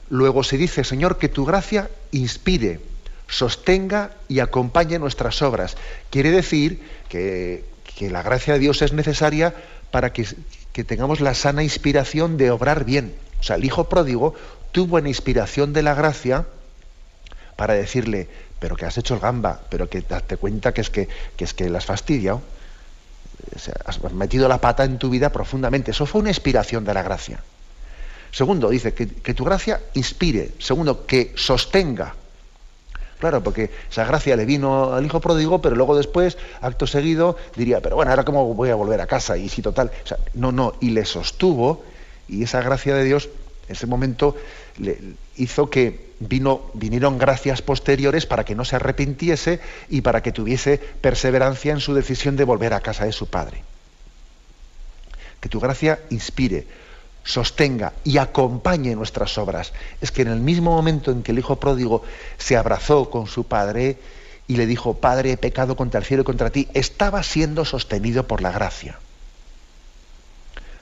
[0.09, 2.79] Luego se dice, Señor, que tu gracia inspire,
[3.27, 5.77] sostenga y acompañe nuestras obras.
[6.09, 7.63] Quiere decir que,
[7.99, 9.53] la gracia de Dios es necesaria
[9.91, 10.25] para que,
[10.73, 13.13] que tengamos la sana inspiración de obrar bien.
[13.41, 14.35] O sea, el hijo pródigo
[14.71, 16.45] tuvo una inspiración de la gracia
[17.55, 21.09] para decirle, pero que has hecho el gamba, pero que date cuenta que es que,
[21.35, 22.41] que es que las fastidiado.
[23.85, 25.91] has metido la pata en tu vida profundamente.
[25.91, 27.43] Eso fue una inspiración de la gracia.
[28.31, 30.51] Segundo, dice que, que tu gracia inspire.
[30.59, 32.15] Segundo, que sostenga.
[33.19, 37.79] Claro, porque esa gracia le vino al hijo pródigo, pero luego después, acto seguido, diría,
[37.81, 39.91] pero bueno, ahora cómo voy a volver a casa y si total.
[40.03, 41.83] O sea, no, no, y le sostuvo,
[42.31, 43.29] y esa gracia de Dios,
[43.67, 44.35] en ese momento,
[44.77, 44.97] le
[45.35, 51.73] hizo que vinieron gracias posteriores para que no se arrepintiese y para que tuviese perseverancia
[51.73, 53.63] en su decisión de volver a casa de su padre.
[55.41, 56.65] Que tu gracia inspire,
[57.23, 59.73] sostenga y acompañe nuestras obras.
[59.99, 62.03] Es que en el mismo momento en que el hijo pródigo
[62.37, 63.97] se abrazó con su padre
[64.47, 68.27] y le dijo, Padre, he pecado contra el cielo y contra ti, estaba siendo sostenido
[68.27, 68.99] por la gracia.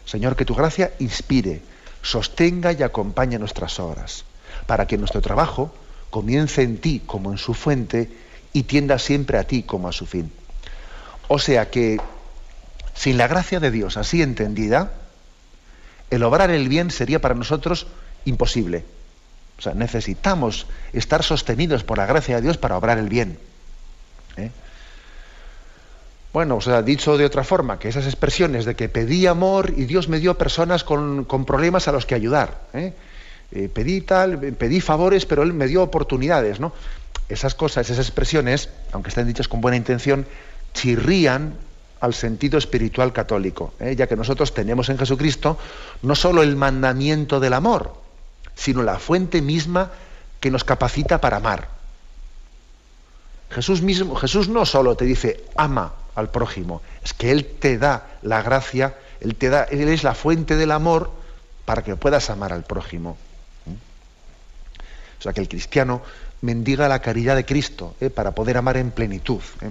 [0.10, 1.62] Señor, que tu gracia inspire,
[2.02, 4.26] sostenga y acompañe nuestras obras,
[4.66, 5.72] para que nuestro trabajo
[6.10, 8.10] comience en ti como en su fuente
[8.52, 10.32] y tienda siempre a ti como a su fin.
[11.28, 12.02] O sea que,
[12.96, 14.94] sin la gracia de Dios así entendida,
[16.10, 17.86] el obrar el bien sería para nosotros
[18.26, 18.86] imposible.
[19.60, 23.38] O sea, necesitamos estar sostenidos por la gracia de Dios para obrar el bien.
[26.32, 29.86] Bueno, o sea, dicho de otra forma, que esas expresiones de que pedí amor y
[29.86, 32.68] Dios me dio personas con, problemas a los que ayudar.
[32.74, 32.94] ¿eh?
[33.52, 36.72] Eh, pedí tal, pedí favores, pero Él me dio oportunidades, ¿no?
[37.30, 40.28] Esas cosas, esas expresiones, aunque estén dichas con buena intención,
[40.74, 41.56] chirrían
[42.00, 43.96] al sentido espiritual católico, ¿eh?
[43.96, 45.58] ya que nosotros tenemos en Jesucristo
[46.04, 47.96] no solo el mandamiento del amor,
[48.56, 49.92] sino la fuente misma
[50.40, 51.70] que nos capacita para amar.
[53.50, 58.08] Jesús mismo, Jesús no solo te dice ama al prójimo, es que Él te da
[58.22, 61.12] la gracia, Él te da, Él es la fuente del amor
[61.66, 63.18] para que puedas amar al prójimo.
[63.66, 63.72] ¿Mm?
[65.20, 66.02] O sea que el cristiano
[66.42, 68.10] mendiga la caridad de Cristo ¿eh?
[68.10, 69.42] para poder amar en plenitud.
[69.62, 69.70] ¿eh?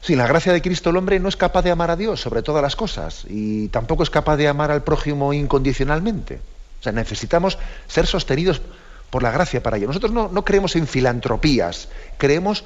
[0.00, 2.42] Sin la gracia de Cristo el hombre no es capaz de amar a Dios sobre
[2.42, 6.40] todas las cosas y tampoco es capaz de amar al prójimo incondicionalmente.
[6.80, 8.62] O sea, necesitamos ser sostenidos
[9.10, 9.88] por la gracia para ello.
[9.88, 12.64] Nosotros no, creemos en filantropías, creemos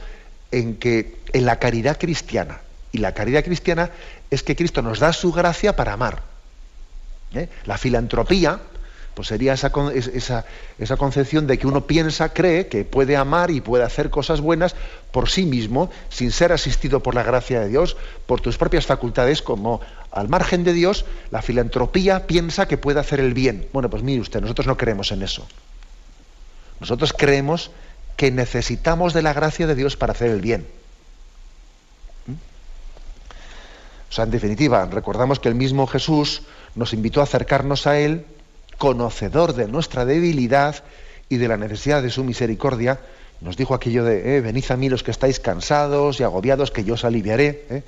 [0.52, 2.60] en que en la caridad cristiana.
[2.92, 3.90] Y la caridad cristiana
[4.30, 6.22] es que Cristo nos da su gracia para amar.
[7.34, 7.48] ¿Eh?
[7.64, 8.60] La filantropía
[9.14, 9.70] pues sería esa,
[10.78, 14.74] esa, concepción de que uno piensa, cree que puede amar y puede hacer cosas buenas
[15.10, 19.42] por sí mismo, sin ser asistido por la gracia de Dios, por tus propias facultades,
[19.42, 23.68] como al margen de Dios, la filantropía piensa que puede hacer el bien.
[23.72, 25.46] Bueno, pues mire usted, nosotros no creemos en eso.
[26.80, 27.70] Nosotros creemos
[28.22, 30.64] que necesitamos de la gracia de Dios para hacer el bien.
[32.26, 32.34] ¿Mm?
[34.08, 36.42] O sea, en definitiva, recordamos que el mismo Jesús
[36.76, 38.24] nos invitó a acercarnos a Él
[38.78, 40.84] conocedor de nuestra debilidad
[41.28, 43.00] y de la necesidad de su misericordia,
[43.40, 46.84] nos dijo aquello de, eh, venid a mí los que estáis cansados y agobiados, que
[46.84, 47.66] yo os aliviaré.
[47.70, 47.82] ¿eh?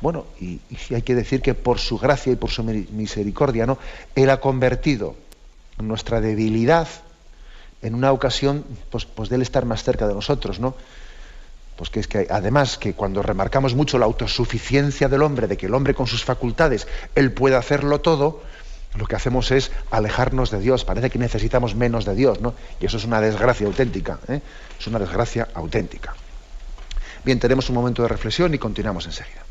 [0.00, 0.60] Bueno, y,
[0.94, 3.78] hay que decir que por su gracia y por su misericordia, ¿no?
[4.14, 5.16] Él ha convertido
[5.78, 6.86] nuestra debilidad
[7.82, 10.74] en una ocasión pues, pues de él estar más cerca de nosotros, ¿no?
[11.76, 15.66] Pues que es que además que cuando remarcamos mucho la autosuficiencia del hombre, de que
[15.66, 18.42] el hombre con sus facultades, él puede hacerlo todo,
[18.96, 20.84] lo que hacemos es alejarnos de Dios.
[20.84, 22.54] Parece que necesitamos menos de Dios, ¿no?
[22.80, 24.18] Y eso es una desgracia auténtica.
[24.28, 24.40] ¿eh?
[24.78, 26.14] Es una desgracia auténtica.
[27.24, 29.44] Bien, tenemos un momento de reflexión y continuamos enseguida.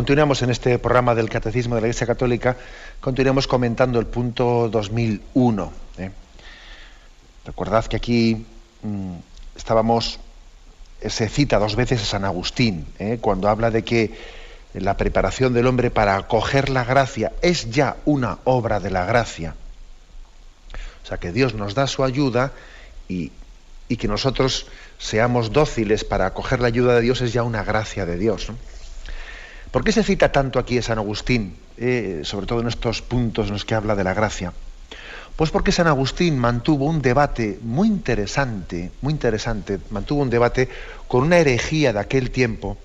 [0.00, 2.56] Continuamos en este programa del Catecismo de la Iglesia Católica,
[3.02, 5.72] continuamos comentando el punto 2001.
[5.98, 6.10] ¿eh?
[7.44, 8.46] Recordad que aquí
[8.82, 9.16] mm,
[9.54, 10.18] estábamos
[11.06, 13.18] se cita dos veces a San Agustín, ¿eh?
[13.20, 14.14] cuando habla de que
[14.72, 19.54] la preparación del hombre para acoger la gracia es ya una obra de la gracia.
[21.04, 22.52] O sea, que Dios nos da su ayuda
[23.06, 23.32] y,
[23.98, 24.66] que nosotros
[24.98, 28.50] seamos dóciles para acoger la ayuda de Dios es ya una gracia de Dios.
[29.70, 33.46] ¿Por qué se cita tanto aquí a San Agustín, eh, sobre todo en estos puntos
[33.46, 34.52] en los que habla de la gracia?
[35.36, 40.68] Pues porque San Agustín mantuvo un debate muy interesante, muy interesante, mantuvo un debate
[41.08, 42.76] con una herejía de aquel tiempo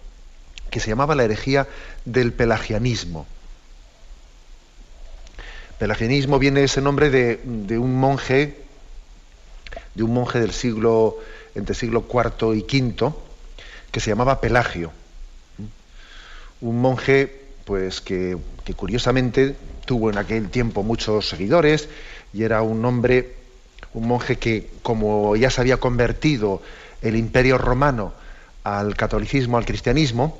[0.69, 1.67] que se llamaba la herejía
[2.05, 3.25] del pelagianismo.
[5.79, 8.63] Pelagianismo viene ese nombre de, un monje,
[9.93, 11.17] de un monje del siglo,
[11.55, 13.13] entre siglo IV y V,
[13.91, 14.91] que se llamaba Pelagio.
[16.61, 17.31] Un monje,
[17.65, 18.37] pues que
[18.75, 21.87] curiosamente tuvo en aquel tiempo muchos seguidores,
[22.33, 23.35] y era un hombre,
[23.93, 26.61] un monje que como ya se había convertido
[27.01, 28.13] el imperio romano
[28.63, 30.37] al catolicismo, al cristianismo,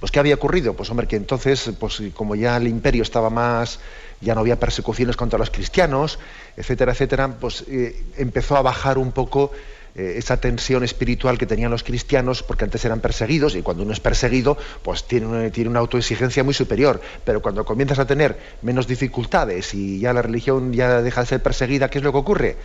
[0.00, 0.74] pues ¿qué había ocurrido?
[0.74, 3.78] Pues hombre, que entonces, pues como ya el imperio estaba más,
[4.20, 6.18] ya no había persecuciones contra los cristianos,
[6.56, 9.52] etcétera, etcétera, pues eh, empezó a bajar un poco
[9.96, 13.92] eh, esa tensión espiritual que tenían los cristianos, porque antes eran perseguidos, y cuando uno
[13.92, 17.00] es perseguido, pues tiene una, tiene una autoexigencia muy superior.
[17.24, 21.42] Pero cuando comienzas a tener menos dificultades y ya la religión ya deja de ser
[21.42, 22.56] perseguida, ¿qué es lo que ocurre?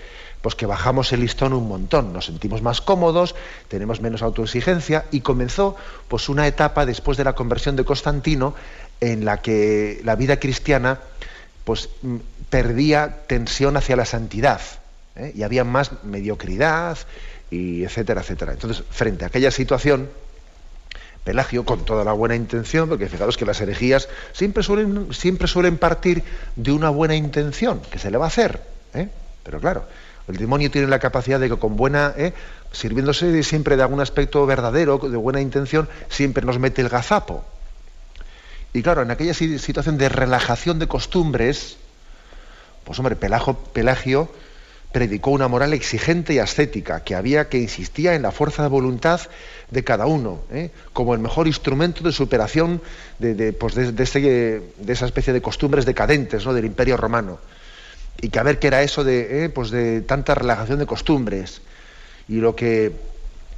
[0.42, 3.36] Pues que bajamos el listón un montón, nos sentimos más cómodos,
[3.68, 5.76] tenemos menos autoexigencia, y comenzó
[6.08, 8.56] pues una etapa después de la conversión de Constantino
[9.02, 11.00] en la que la vida cristiana
[11.64, 12.16] pues mm,
[12.50, 14.62] perdía tensión hacia la santidad
[15.20, 15.32] ¿eh?
[15.36, 16.98] y había más mediocridad,
[17.52, 18.54] y etcétera, etcétera.
[18.54, 20.10] Entonces, frente a aquella situación,
[21.24, 25.78] Pelagio, con toda la buena intención, porque fijaros que las herejías siempre suelen, siempre suelen
[25.78, 26.24] partir
[26.56, 28.62] de una buena intención, que se le va a hacer.
[28.94, 29.10] ¿eh?
[29.44, 29.84] Pero claro,
[30.28, 32.34] el demonio tiene la capacidad de que con buena, ¿eh?
[32.72, 37.44] sirviéndose siempre de algún aspecto verdadero, de buena intención, siempre nos mete el gazapo.
[38.74, 41.78] Y claro, en aquella situación de relajación de costumbres,
[42.86, 44.30] pues hombre, Pelagio
[44.92, 49.22] predicó una moral exigente y ascética, que había que insistía en la fuerza de voluntad
[49.70, 50.72] de cada uno, ¿eh?
[50.94, 52.82] como el mejor instrumento de superación
[53.20, 56.54] de, pues de, esa especie de costumbres decadentes ¿no?
[56.54, 57.38] del imperio romano.
[58.22, 59.50] Y que a ver qué era eso de, ¿eh?
[59.50, 59.72] pues
[60.08, 61.62] tanta relajación de costumbres.
[62.28, 62.92] Y lo que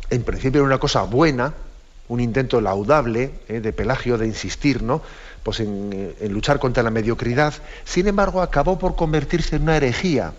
[0.09, 1.53] en principio era una cosa buena,
[2.09, 3.61] un intento laudable ¿eh?
[3.61, 5.01] de Pelagio de insistir ¿no?
[5.43, 7.53] pues en luchar contra la mediocridad,
[7.85, 10.33] sin embargo acabó por convertirse en una herejía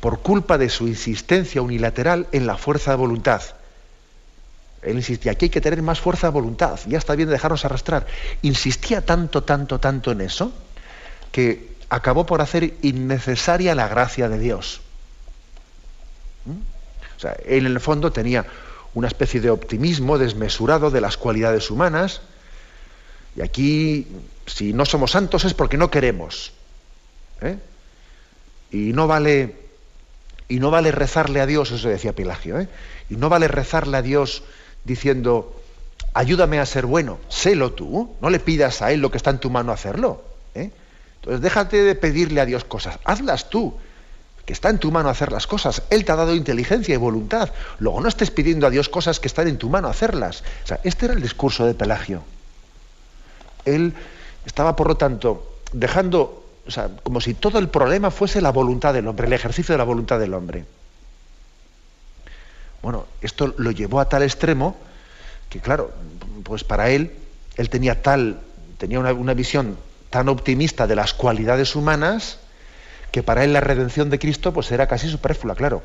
[0.00, 3.42] por culpa de su insistencia unilateral en la fuerza de voluntad.
[4.82, 7.64] Él insistía, aquí hay que tener más fuerza de voluntad, ya está bien de dejarnos
[7.64, 8.06] arrastrar.
[8.42, 10.52] Insistía tanto, tanto, tanto en eso,
[11.32, 14.80] que acabó por hacer innecesaria la gracia de Dios.
[16.46, 17.16] ¿Mm?
[17.16, 18.46] O sea, él en el fondo tenía
[18.94, 22.22] una especie de optimismo desmesurado de las cualidades humanas,
[23.36, 24.08] y aquí,
[24.46, 26.52] si no somos santos es porque no queremos.
[27.42, 27.58] ¿eh?
[28.72, 29.54] Y no vale
[30.50, 32.68] y no vale rezarle a Dios, eso decía Pelagio, ¿eh?
[33.08, 34.42] y no vale rezarle a Dios
[34.84, 35.56] diciendo,
[36.12, 39.38] ayúdame a ser bueno, sélo tú, no le pidas a Él lo que está en
[39.38, 40.24] tu mano hacerlo.
[40.56, 40.72] ¿eh?
[41.16, 43.74] Entonces déjate de pedirle a Dios cosas, hazlas tú,
[44.44, 45.82] que está en tu mano hacer las cosas.
[45.88, 47.50] Él te ha dado inteligencia y voluntad.
[47.78, 50.42] Luego no estés pidiendo a Dios cosas que están en tu mano hacerlas.
[50.64, 52.24] O sea, este era el discurso de Pelagio.
[53.64, 53.94] Él
[54.44, 56.39] estaba, por lo tanto, dejando
[56.70, 59.78] o sea, como si todo el problema fuese la voluntad del hombre, el ejercicio de
[59.78, 60.64] la voluntad del hombre.
[62.80, 64.76] Bueno, esto lo llevó a tal extremo
[65.48, 65.90] que, claro,
[66.44, 67.10] pues para él,
[67.56, 68.38] él tenía tal,
[68.78, 69.78] tenía una, visión
[70.10, 72.38] tan optimista de las cualidades humanas
[73.10, 75.82] que para él la redención de Cristo pues era casi superflua, claro.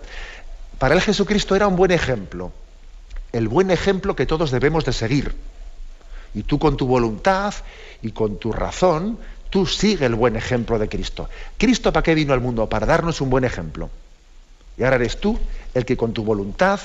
[0.77, 2.51] Para él Jesucristo era un buen ejemplo,
[3.31, 5.35] el buen ejemplo que todos debemos de seguir.
[6.35, 7.55] Y tú con tu voluntad
[8.03, 9.17] y con tu razón
[9.55, 11.29] Tú sigue el buen ejemplo de Cristo.
[11.57, 12.67] ¿Cristo para qué vino al mundo?
[12.67, 13.89] Para darnos un buen ejemplo.
[14.77, 15.39] Y ahora eres tú
[15.73, 16.81] el que con tu voluntad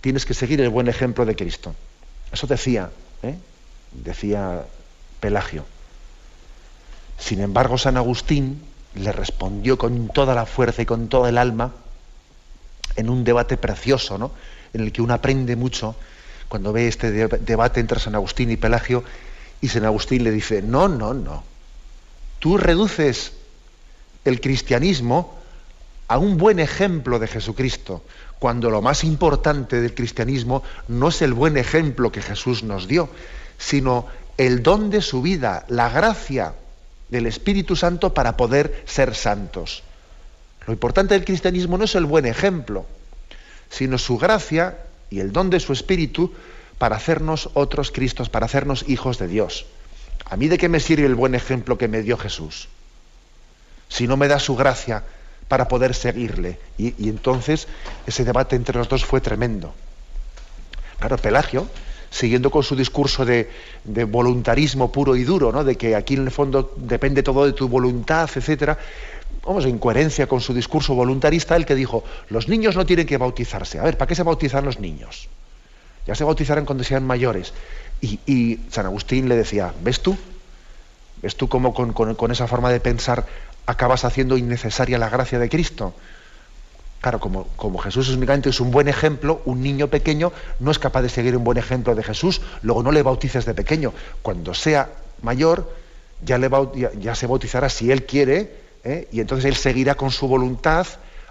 [0.00, 1.76] tienes que seguir el buen ejemplo de Cristo.
[2.32, 2.90] Eso decía,
[3.22, 3.36] ¿eh?
[3.92, 4.64] decía
[5.20, 5.64] Pelagio.
[7.20, 8.64] Sin embargo, San Agustín
[8.96, 11.70] le respondió con toda la fuerza y con toda el alma
[12.96, 14.32] en un debate precioso, ¿no?
[14.74, 15.94] en el que uno aprende mucho
[16.48, 19.04] cuando ve este debate entre San Agustín y Pelagio,
[19.60, 21.44] y San Agustín le dice, no, no, no,
[22.38, 23.32] tú reduces
[24.24, 25.38] el cristianismo
[26.06, 28.02] a un buen ejemplo de Jesucristo,
[28.38, 33.08] cuando lo más importante del cristianismo no es el buen ejemplo que Jesús nos dio,
[33.58, 36.54] sino el don de su vida, la gracia
[37.08, 39.82] del Espíritu Santo para poder ser santos.
[40.66, 42.86] Lo importante del cristianismo no es el buen ejemplo,
[43.70, 44.78] sino su gracia
[45.10, 46.32] y el don de su Espíritu
[46.78, 49.66] para hacernos otros Cristos, para hacernos hijos de Dios.
[50.30, 52.68] ¿A mí de qué me sirve el buen ejemplo que me dio Jesús?
[53.88, 55.04] Si no me da su gracia
[55.48, 56.58] para poder seguirle.
[56.76, 57.66] Y, entonces
[58.06, 59.74] ese debate entre los dos fue tremendo.
[60.98, 61.66] Claro, Pelagio,
[62.10, 63.48] siguiendo con su discurso de,
[63.84, 65.64] voluntarismo puro y duro, ¿no?
[65.64, 68.78] de que aquí en el fondo depende todo de tu voluntad, etcétera,
[69.44, 73.16] vamos, en coherencia con su discurso voluntarista, el que dijo, los niños no tienen que
[73.16, 73.78] bautizarse.
[73.78, 75.28] A ver, ¿para qué se bautizan los niños?
[76.06, 77.52] Ya se bautizarán cuando sean mayores.
[78.00, 80.16] Y, San Agustín le decía, ¿ves tú?
[81.22, 83.26] ¿Ves tú cómo con, esa forma de pensar
[83.66, 85.94] acabas haciendo innecesaria la gracia de Cristo?
[87.00, 91.02] Claro, como, como, Jesús únicamente es un buen ejemplo, un niño pequeño no es capaz
[91.02, 93.92] de seguir un buen ejemplo de Jesús, luego no le bautices de pequeño.
[94.22, 94.90] Cuando sea
[95.22, 95.72] mayor,
[96.22, 96.50] ya, le
[97.00, 98.52] ya, se bautizará si él quiere,
[98.84, 99.08] ¿eh?
[99.12, 100.86] y entonces él seguirá con su voluntad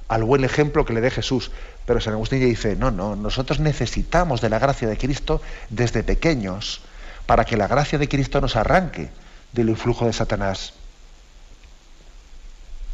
[0.08, 1.52] al buen ejemplo que le dé Jesús.
[1.86, 6.82] Pero San Agustín dice, no, no, nosotros necesitamos de la gracia de Cristo desde pequeños,
[7.26, 9.10] para que la gracia de Cristo nos arranque
[9.52, 10.74] del influjo de Satanás.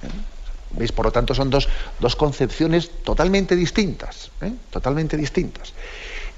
[0.04, 0.08] ¿Eh?
[0.72, 0.92] ¿Veis?
[0.92, 1.68] Por lo tanto, son dos,
[2.18, 4.54] concepciones totalmente distintas, ¿eh?
[4.72, 5.74] totalmente distintas.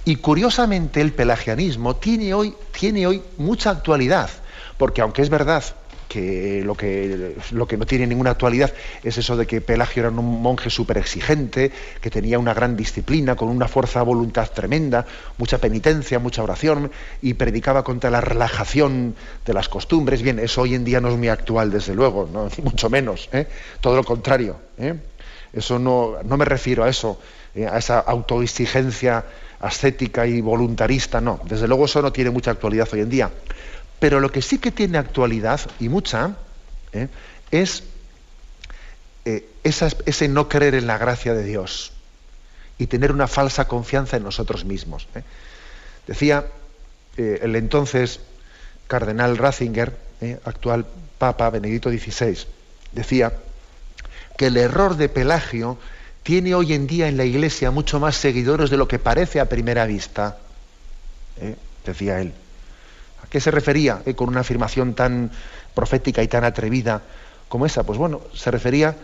[0.04, 4.30] Y curiosamente el pelagianismo tiene hoy, tiene hoy mucha actualidad,
[4.78, 5.64] porque aunque es verdad
[6.16, 8.72] que lo, que lo que no tiene ninguna actualidad
[9.04, 13.36] es eso de que Pelagio era un monje súper exigente, que tenía una gran disciplina,
[13.36, 15.06] con una fuerza de voluntad tremenda,
[15.38, 16.90] mucha penitencia, mucha oración,
[17.22, 19.14] y predicaba contra la relajación
[19.46, 20.22] de las costumbres.
[20.22, 22.48] Bien, eso hoy en día no es muy actual, desde luego, ¿no?
[22.58, 23.48] ni mucho menos, ¿eh?
[23.82, 24.56] todo lo contrario.
[24.78, 24.96] ¿eh?
[25.52, 27.20] Eso no, no me refiero a eso,
[27.54, 27.68] ¿eh?
[27.70, 29.26] a esa autoexigencia
[29.60, 31.42] ascética y voluntarista, no.
[31.44, 33.32] Desde luego eso no tiene mucha actualidad hoy en día.
[34.00, 36.36] Pero lo que sí que tiene actualidad, y mucha,
[36.94, 37.08] ¿eh?
[37.52, 37.84] es
[39.24, 41.92] eh, ese no creer en la gracia de Dios
[42.78, 45.08] y tener una falsa confianza en nosotros mismos.
[45.16, 45.24] ¿eh?
[46.08, 46.46] Decía
[47.18, 48.20] el entonces
[48.88, 49.98] cardenal Ratzinger,
[50.44, 50.86] actual
[51.18, 52.38] Papa Benedicto XVI,
[52.92, 53.32] decía
[54.38, 55.78] que el error de Pelagio
[56.24, 59.48] tiene hoy en día en la Iglesia mucho más seguidores de lo que parece a
[59.48, 60.38] primera vista.
[61.86, 62.34] Decía él
[63.36, 65.30] qué se refería eh, con una afirmación tan
[65.74, 67.02] profética y tan atrevida
[67.50, 67.84] como esa?
[67.84, 68.96] Pues bueno, se refería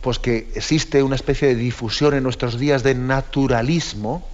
[0.00, 4.26] pues que existe una especie de difusión en nuestros días de naturalismo,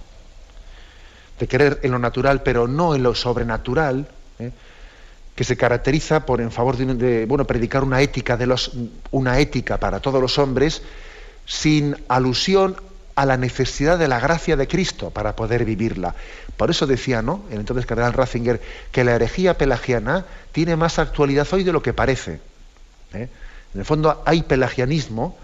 [1.41, 4.07] de creer en lo natural pero no en lo sobrenatural,
[4.39, 4.51] ¿eh?
[5.35, 8.71] que se caracteriza por en favor de, bueno, predicar una ética de los,
[9.11, 10.83] una ética para todos los hombres
[11.45, 12.77] sin alusión
[13.15, 16.15] a la necesidad de la gracia de Cristo para poder vivirla.
[16.57, 17.43] Por eso decía, ¿no?
[17.51, 18.59] El entonces cardenal Ratzinger,
[18.91, 22.39] que la herejía pelagiana tiene más actualidad hoy de lo que parece.
[23.13, 23.29] ¿eh?
[23.73, 25.37] En el fondo hay pelagianismo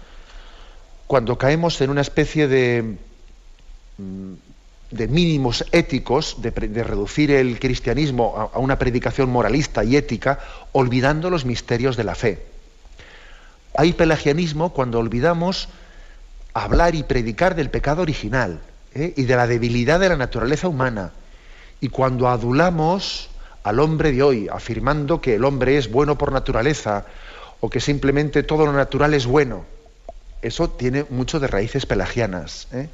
[1.06, 2.96] cuando caemos en una especie de,
[3.98, 4.32] mm,
[4.90, 10.40] de mínimos éticos, de, reducir el cristianismo a una predicación moralista y ética,
[10.72, 12.44] olvidando los misterios de la fe.
[13.76, 15.68] Hay pelagianismo cuando olvidamos
[16.54, 18.60] hablar y predicar del pecado original
[18.94, 19.12] ¿eh?
[19.16, 21.12] y de la debilidad de la naturaleza humana.
[21.80, 23.28] Y cuando adulamos
[23.62, 27.06] al hombre de hoy, afirmando que el hombre es bueno por naturaleza
[27.60, 29.64] o que simplemente todo lo natural es bueno,
[30.42, 32.68] eso tiene mucho de raíces pelagianas.
[32.72, 32.88] ¿eh?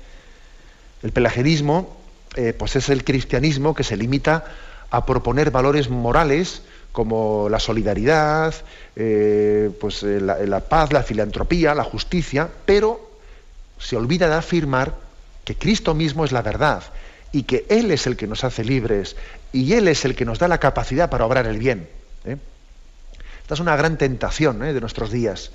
[1.03, 1.97] El pelagianismo
[2.37, 4.45] eh, pues es el cristianismo que se limita
[4.91, 8.53] a proponer valores morales como la solidaridad,
[8.95, 13.11] pues, la, la paz, la filantropía, la justicia, pero
[13.79, 14.95] se olvida de afirmar
[15.51, 16.85] que Cristo mismo es la verdad
[17.33, 19.17] y que Él es el que nos hace libres
[19.53, 21.89] y Él es el que nos da la capacidad para obrar el bien.
[22.25, 22.37] ¿eh?
[23.43, 24.73] Esta es una gran tentación ¿eh?
[24.73, 25.51] de nuestros días,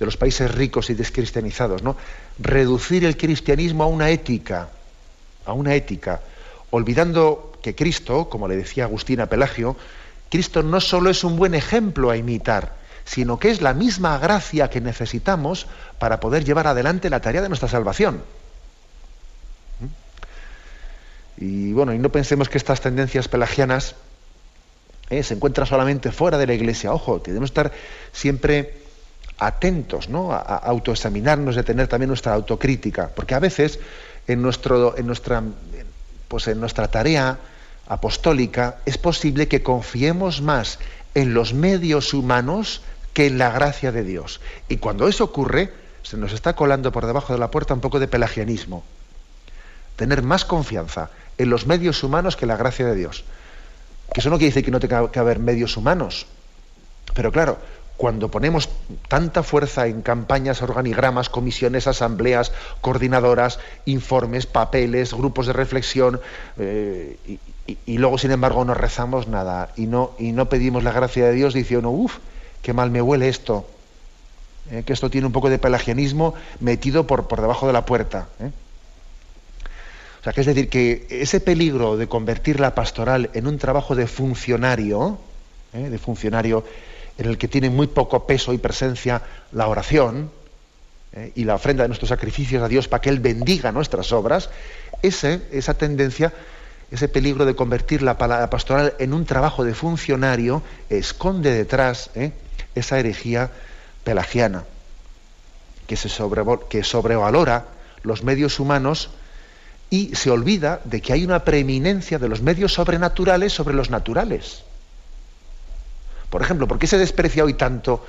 [0.00, 1.96] de los países ricos y descristianizados, ¿no?
[2.40, 4.70] Reducir el cristianismo a una ética,
[5.46, 6.20] a una ética,
[6.70, 9.76] olvidando que Cristo, como le decía Agustín a Pelagio,
[10.30, 14.68] Cristo no solo es un buen ejemplo a imitar, sino que es la misma gracia
[14.68, 15.68] que necesitamos
[16.00, 18.20] para poder llevar adelante la tarea de nuestra salvación.
[21.36, 23.94] Y bueno, y no pensemos que estas tendencias pelagianas
[25.10, 26.92] eh, se encuentran solamente fuera de la iglesia.
[26.92, 27.72] Ojo, tenemos que estar
[28.12, 28.82] siempre
[29.38, 30.32] atentos ¿no?
[30.32, 33.78] a, autoexaminarnos, de tener también nuestra autocrítica, porque a veces
[34.26, 35.42] en, nuestro, en, nuestra,
[36.28, 37.38] pues en nuestra tarea
[37.88, 40.78] apostólica es posible que confiemos más
[41.14, 44.40] en los medios humanos que en la gracia de Dios.
[44.68, 45.72] Y cuando eso ocurre,
[46.02, 48.82] se nos está colando por debajo de la puerta un poco de pelagianismo.
[49.96, 51.10] Tener más confianza
[51.42, 53.24] en los medios humanos que la gracia de Dios.
[54.12, 56.26] Que eso no quiere decir que no tenga que haber medios humanos.
[57.14, 57.58] Pero claro,
[57.96, 58.68] cuando ponemos
[59.08, 66.20] tanta fuerza en campañas, organigramas, comisiones, asambleas, coordinadoras, informes, papeles, grupos de reflexión,
[66.58, 67.16] eh,
[67.86, 71.32] y, luego, sin embargo, no rezamos nada y no, y no pedimos la gracia de
[71.32, 72.18] Dios, dice uno, uff,
[72.60, 73.66] qué mal me huele esto,
[74.70, 78.26] eh, que esto tiene un poco de pelagianismo metido por, por debajo de la puerta.
[78.40, 78.50] ¿eh?
[80.22, 83.96] O sea, que es decir, que ese peligro de convertir la pastoral en un trabajo
[83.96, 85.18] de funcionario,
[85.72, 86.64] de funcionario,
[87.18, 89.20] en el que tiene muy poco peso y presencia
[89.50, 90.30] la oración
[91.12, 94.48] eh, y la ofrenda de nuestros sacrificios a Dios para que Él bendiga nuestras obras,
[95.02, 96.32] ese, esa tendencia,
[96.92, 102.30] ese peligro de convertir la, pastoral en un trabajo de funcionario, esconde detrás eh,
[102.76, 103.50] esa herejía
[104.04, 104.62] pelagiana,
[105.88, 106.08] que, se
[106.68, 107.66] que sobrevalora
[108.04, 109.10] los medios humanos
[109.92, 114.62] y se olvida de que hay una preeminencia de los medios sobrenaturales sobre los naturales.
[116.30, 118.02] Por ejemplo, ¿por qué se desprecia hoy tanto?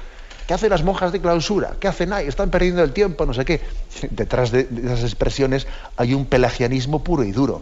[0.47, 1.75] ¿Qué hacen las monjas de clausura?
[1.81, 2.25] ¿Qué hacen ahí?
[2.25, 3.59] Están perdiendo el tiempo, no sé qué.
[4.11, 5.67] Detrás de, esas expresiones
[5.97, 7.61] hay un pelagianismo puro y duro.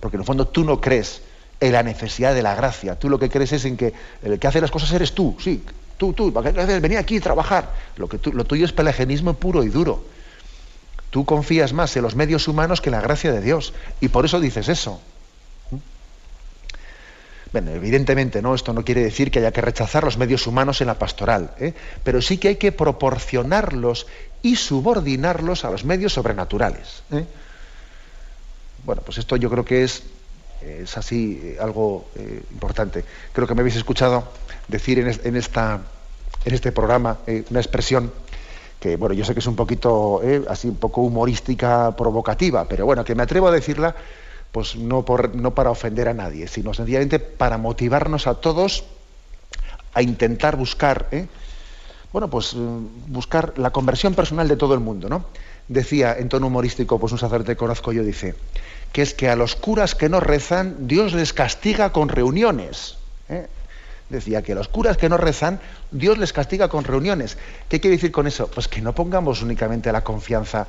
[0.00, 1.22] Porque en el fondo tú no crees
[1.60, 2.98] en la necesidad de la gracia.
[2.98, 3.92] Tú lo que crees es en que
[4.24, 5.62] el que hace las cosas eres tú, sí.
[5.96, 7.70] Tú, tú, venir aquí a trabajar.
[7.96, 10.02] Lo, que lo tuyo es pelagianismo puro y duro.
[11.10, 13.74] Tú confías más en los medios humanos que en la gracia de Dios.
[14.00, 15.00] Y por eso dices eso.
[17.52, 18.54] Bueno, evidentemente, ¿no?
[18.54, 21.74] Esto no quiere decir que haya que rechazar los medios humanos en la pastoral, ¿eh?
[22.04, 24.06] pero sí que hay que proporcionarlos
[24.42, 27.02] y subordinarlos a los medios sobrenaturales.
[27.10, 27.24] ¿eh?
[28.84, 30.04] Bueno, pues esto yo creo que es,
[30.62, 32.08] es así eh, algo
[32.52, 33.04] importante.
[33.32, 34.28] Creo que me habéis escuchado
[34.68, 35.80] decir en, esta,
[36.44, 37.18] en este programa
[37.50, 38.12] una expresión
[38.80, 43.04] que, bueno, yo sé que es un poquito, así un poco humorística, provocativa, pero bueno,
[43.04, 43.94] que me atrevo a decirla
[44.52, 48.84] pues no, por, no para ofender a nadie, sino sencillamente para motivarnos a todos
[49.94, 51.26] a intentar buscar, ¿eh?
[52.12, 55.26] bueno, pues mm, buscar la conversión personal de todo el mundo, ¿no?
[55.68, 58.34] Decía en tono humorístico, pues un sacerdote que conozco yo, dice,
[58.92, 62.96] que es que a los curas que no rezan, Dios les castiga con reuniones.
[63.28, 63.46] ¿eh?
[64.10, 67.38] Decía que los curas que no rezan, Dios les castiga con reuniones.
[67.68, 68.50] ¿Qué quiere decir con eso?
[68.50, 70.66] Pues que no pongamos únicamente la confianza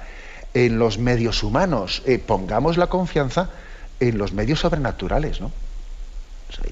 [0.53, 3.49] en los medios humanos, eh, pongamos la confianza
[3.99, 5.51] en los medios sobrenaturales, ¿no?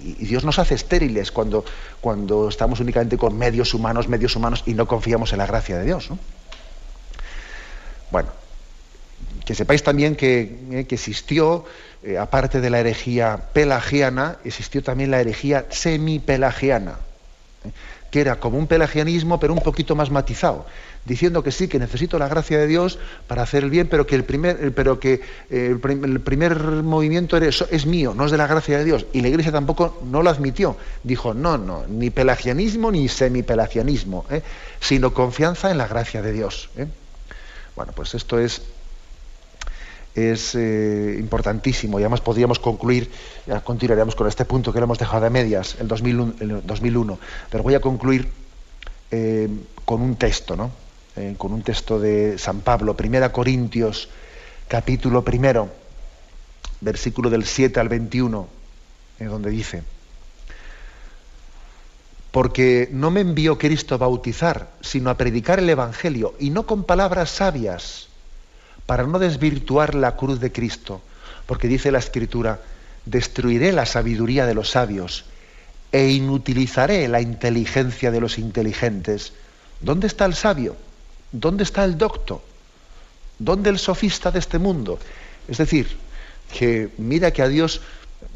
[0.01, 1.63] y, Dios nos hace estériles cuando,
[2.01, 5.85] cuando estamos únicamente con medios humanos, medios humanos, y no confiamos en la gracia de
[5.85, 6.19] Dios, ¿no?
[8.11, 8.29] Bueno,
[9.45, 11.65] que sepáis también que, eh, existió,
[12.03, 16.99] eh, aparte de la herejía pelagiana, existió también la herejía semipelagiana,
[17.65, 17.71] ¿eh?
[18.11, 20.65] que era como un pelagianismo, pero un poquito más matizado
[21.05, 24.15] diciendo que sí, que necesito la gracia de Dios para hacer el bien, pero que
[24.15, 28.47] el primer, pero que, eh, el, primer movimiento es, es mío, no es de la
[28.47, 29.05] gracia de Dios.
[29.13, 30.77] Y la Iglesia tampoco no lo admitió.
[31.03, 34.43] Dijo, no, no, ni pelagianismo ni semipelagianismo, ¿eh?
[34.79, 36.69] sino confianza en la gracia de Dios.
[36.77, 36.87] ¿eh?
[37.75, 38.61] Bueno, pues esto es
[40.19, 43.11] es importantísimo y además podríamos concluir,
[43.47, 47.19] ya continuaremos con este punto que lo hemos dejado a medias, el 2001, el 2001
[47.49, 48.29] pero voy a concluir
[49.85, 50.71] con un texto, ¿no?
[51.15, 54.09] Eh, con un texto de San Pablo, Primera Corintios,
[54.67, 55.69] capítulo primero,
[56.79, 58.47] versículo del 7 al 21,
[59.19, 59.83] en donde dice,
[62.31, 66.83] porque no me envió Cristo a bautizar, sino a predicar el Evangelio, y no con
[66.83, 68.08] palabras sabias,
[68.89, 70.99] para no desvirtuar la cruz de Cristo,
[71.45, 72.59] porque dice la Escritura,
[73.05, 75.25] destruiré la sabiduría de los sabios
[75.91, 79.33] e inutilizaré la inteligencia de los inteligentes.
[79.79, 80.75] ¿Dónde está el sabio?
[81.31, 82.41] ¿Dónde está el docto?
[83.37, 84.97] ¿Dónde el sofista de este mundo?
[85.47, 85.95] Es decir,
[86.51, 87.81] que mira que a Dios,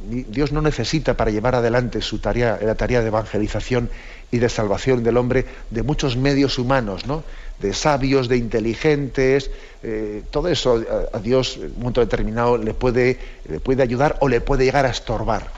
[0.10, 3.90] Dios no necesita para llevar adelante su tarea, la tarea de evangelización
[4.32, 7.24] y de salvación del hombre, de muchos medios humanos, ¿no?
[7.60, 9.52] de sabios, de inteligentes,
[9.84, 14.28] eh, todo eso a, Dios en un momento determinado le puede, le puede ayudar o
[14.28, 15.52] le puede llegar a estorbar.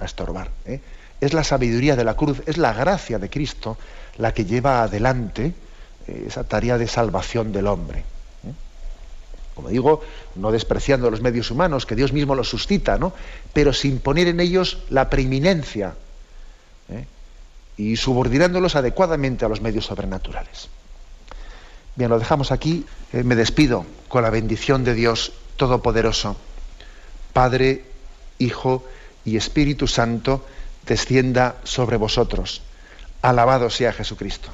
[0.00, 0.50] A estorbar.
[0.66, 0.80] ¿eh?
[1.20, 3.78] Es la sabiduría de la cruz, es la gracia de Cristo
[4.18, 5.52] la que lleva adelante
[6.06, 8.02] esa tarea de salvación del hombre.
[9.58, 10.02] Como digo,
[10.36, 13.12] no despreciando los medios humanos, que Dios mismo los suscita, ¿no?
[13.52, 15.96] pero sin poner en ellos la preeminencia
[16.88, 17.04] ¿eh?
[17.76, 20.68] y subordinándolos adecuadamente a los medios sobrenaturales.
[21.96, 22.86] Bien, lo dejamos aquí.
[23.12, 26.36] Eh, me despido con la bendición de Dios Todopoderoso.
[27.32, 27.84] Padre,
[28.38, 28.84] Hijo
[29.24, 30.46] y Espíritu Santo,
[30.86, 32.62] descienda sobre vosotros.
[33.22, 34.50] Alabado sea Jesucristo.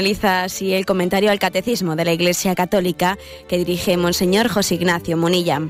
[0.00, 5.18] Finaliza así el comentario al Catecismo de la Iglesia Católica que dirige Monseñor José Ignacio
[5.18, 5.60] Monilla.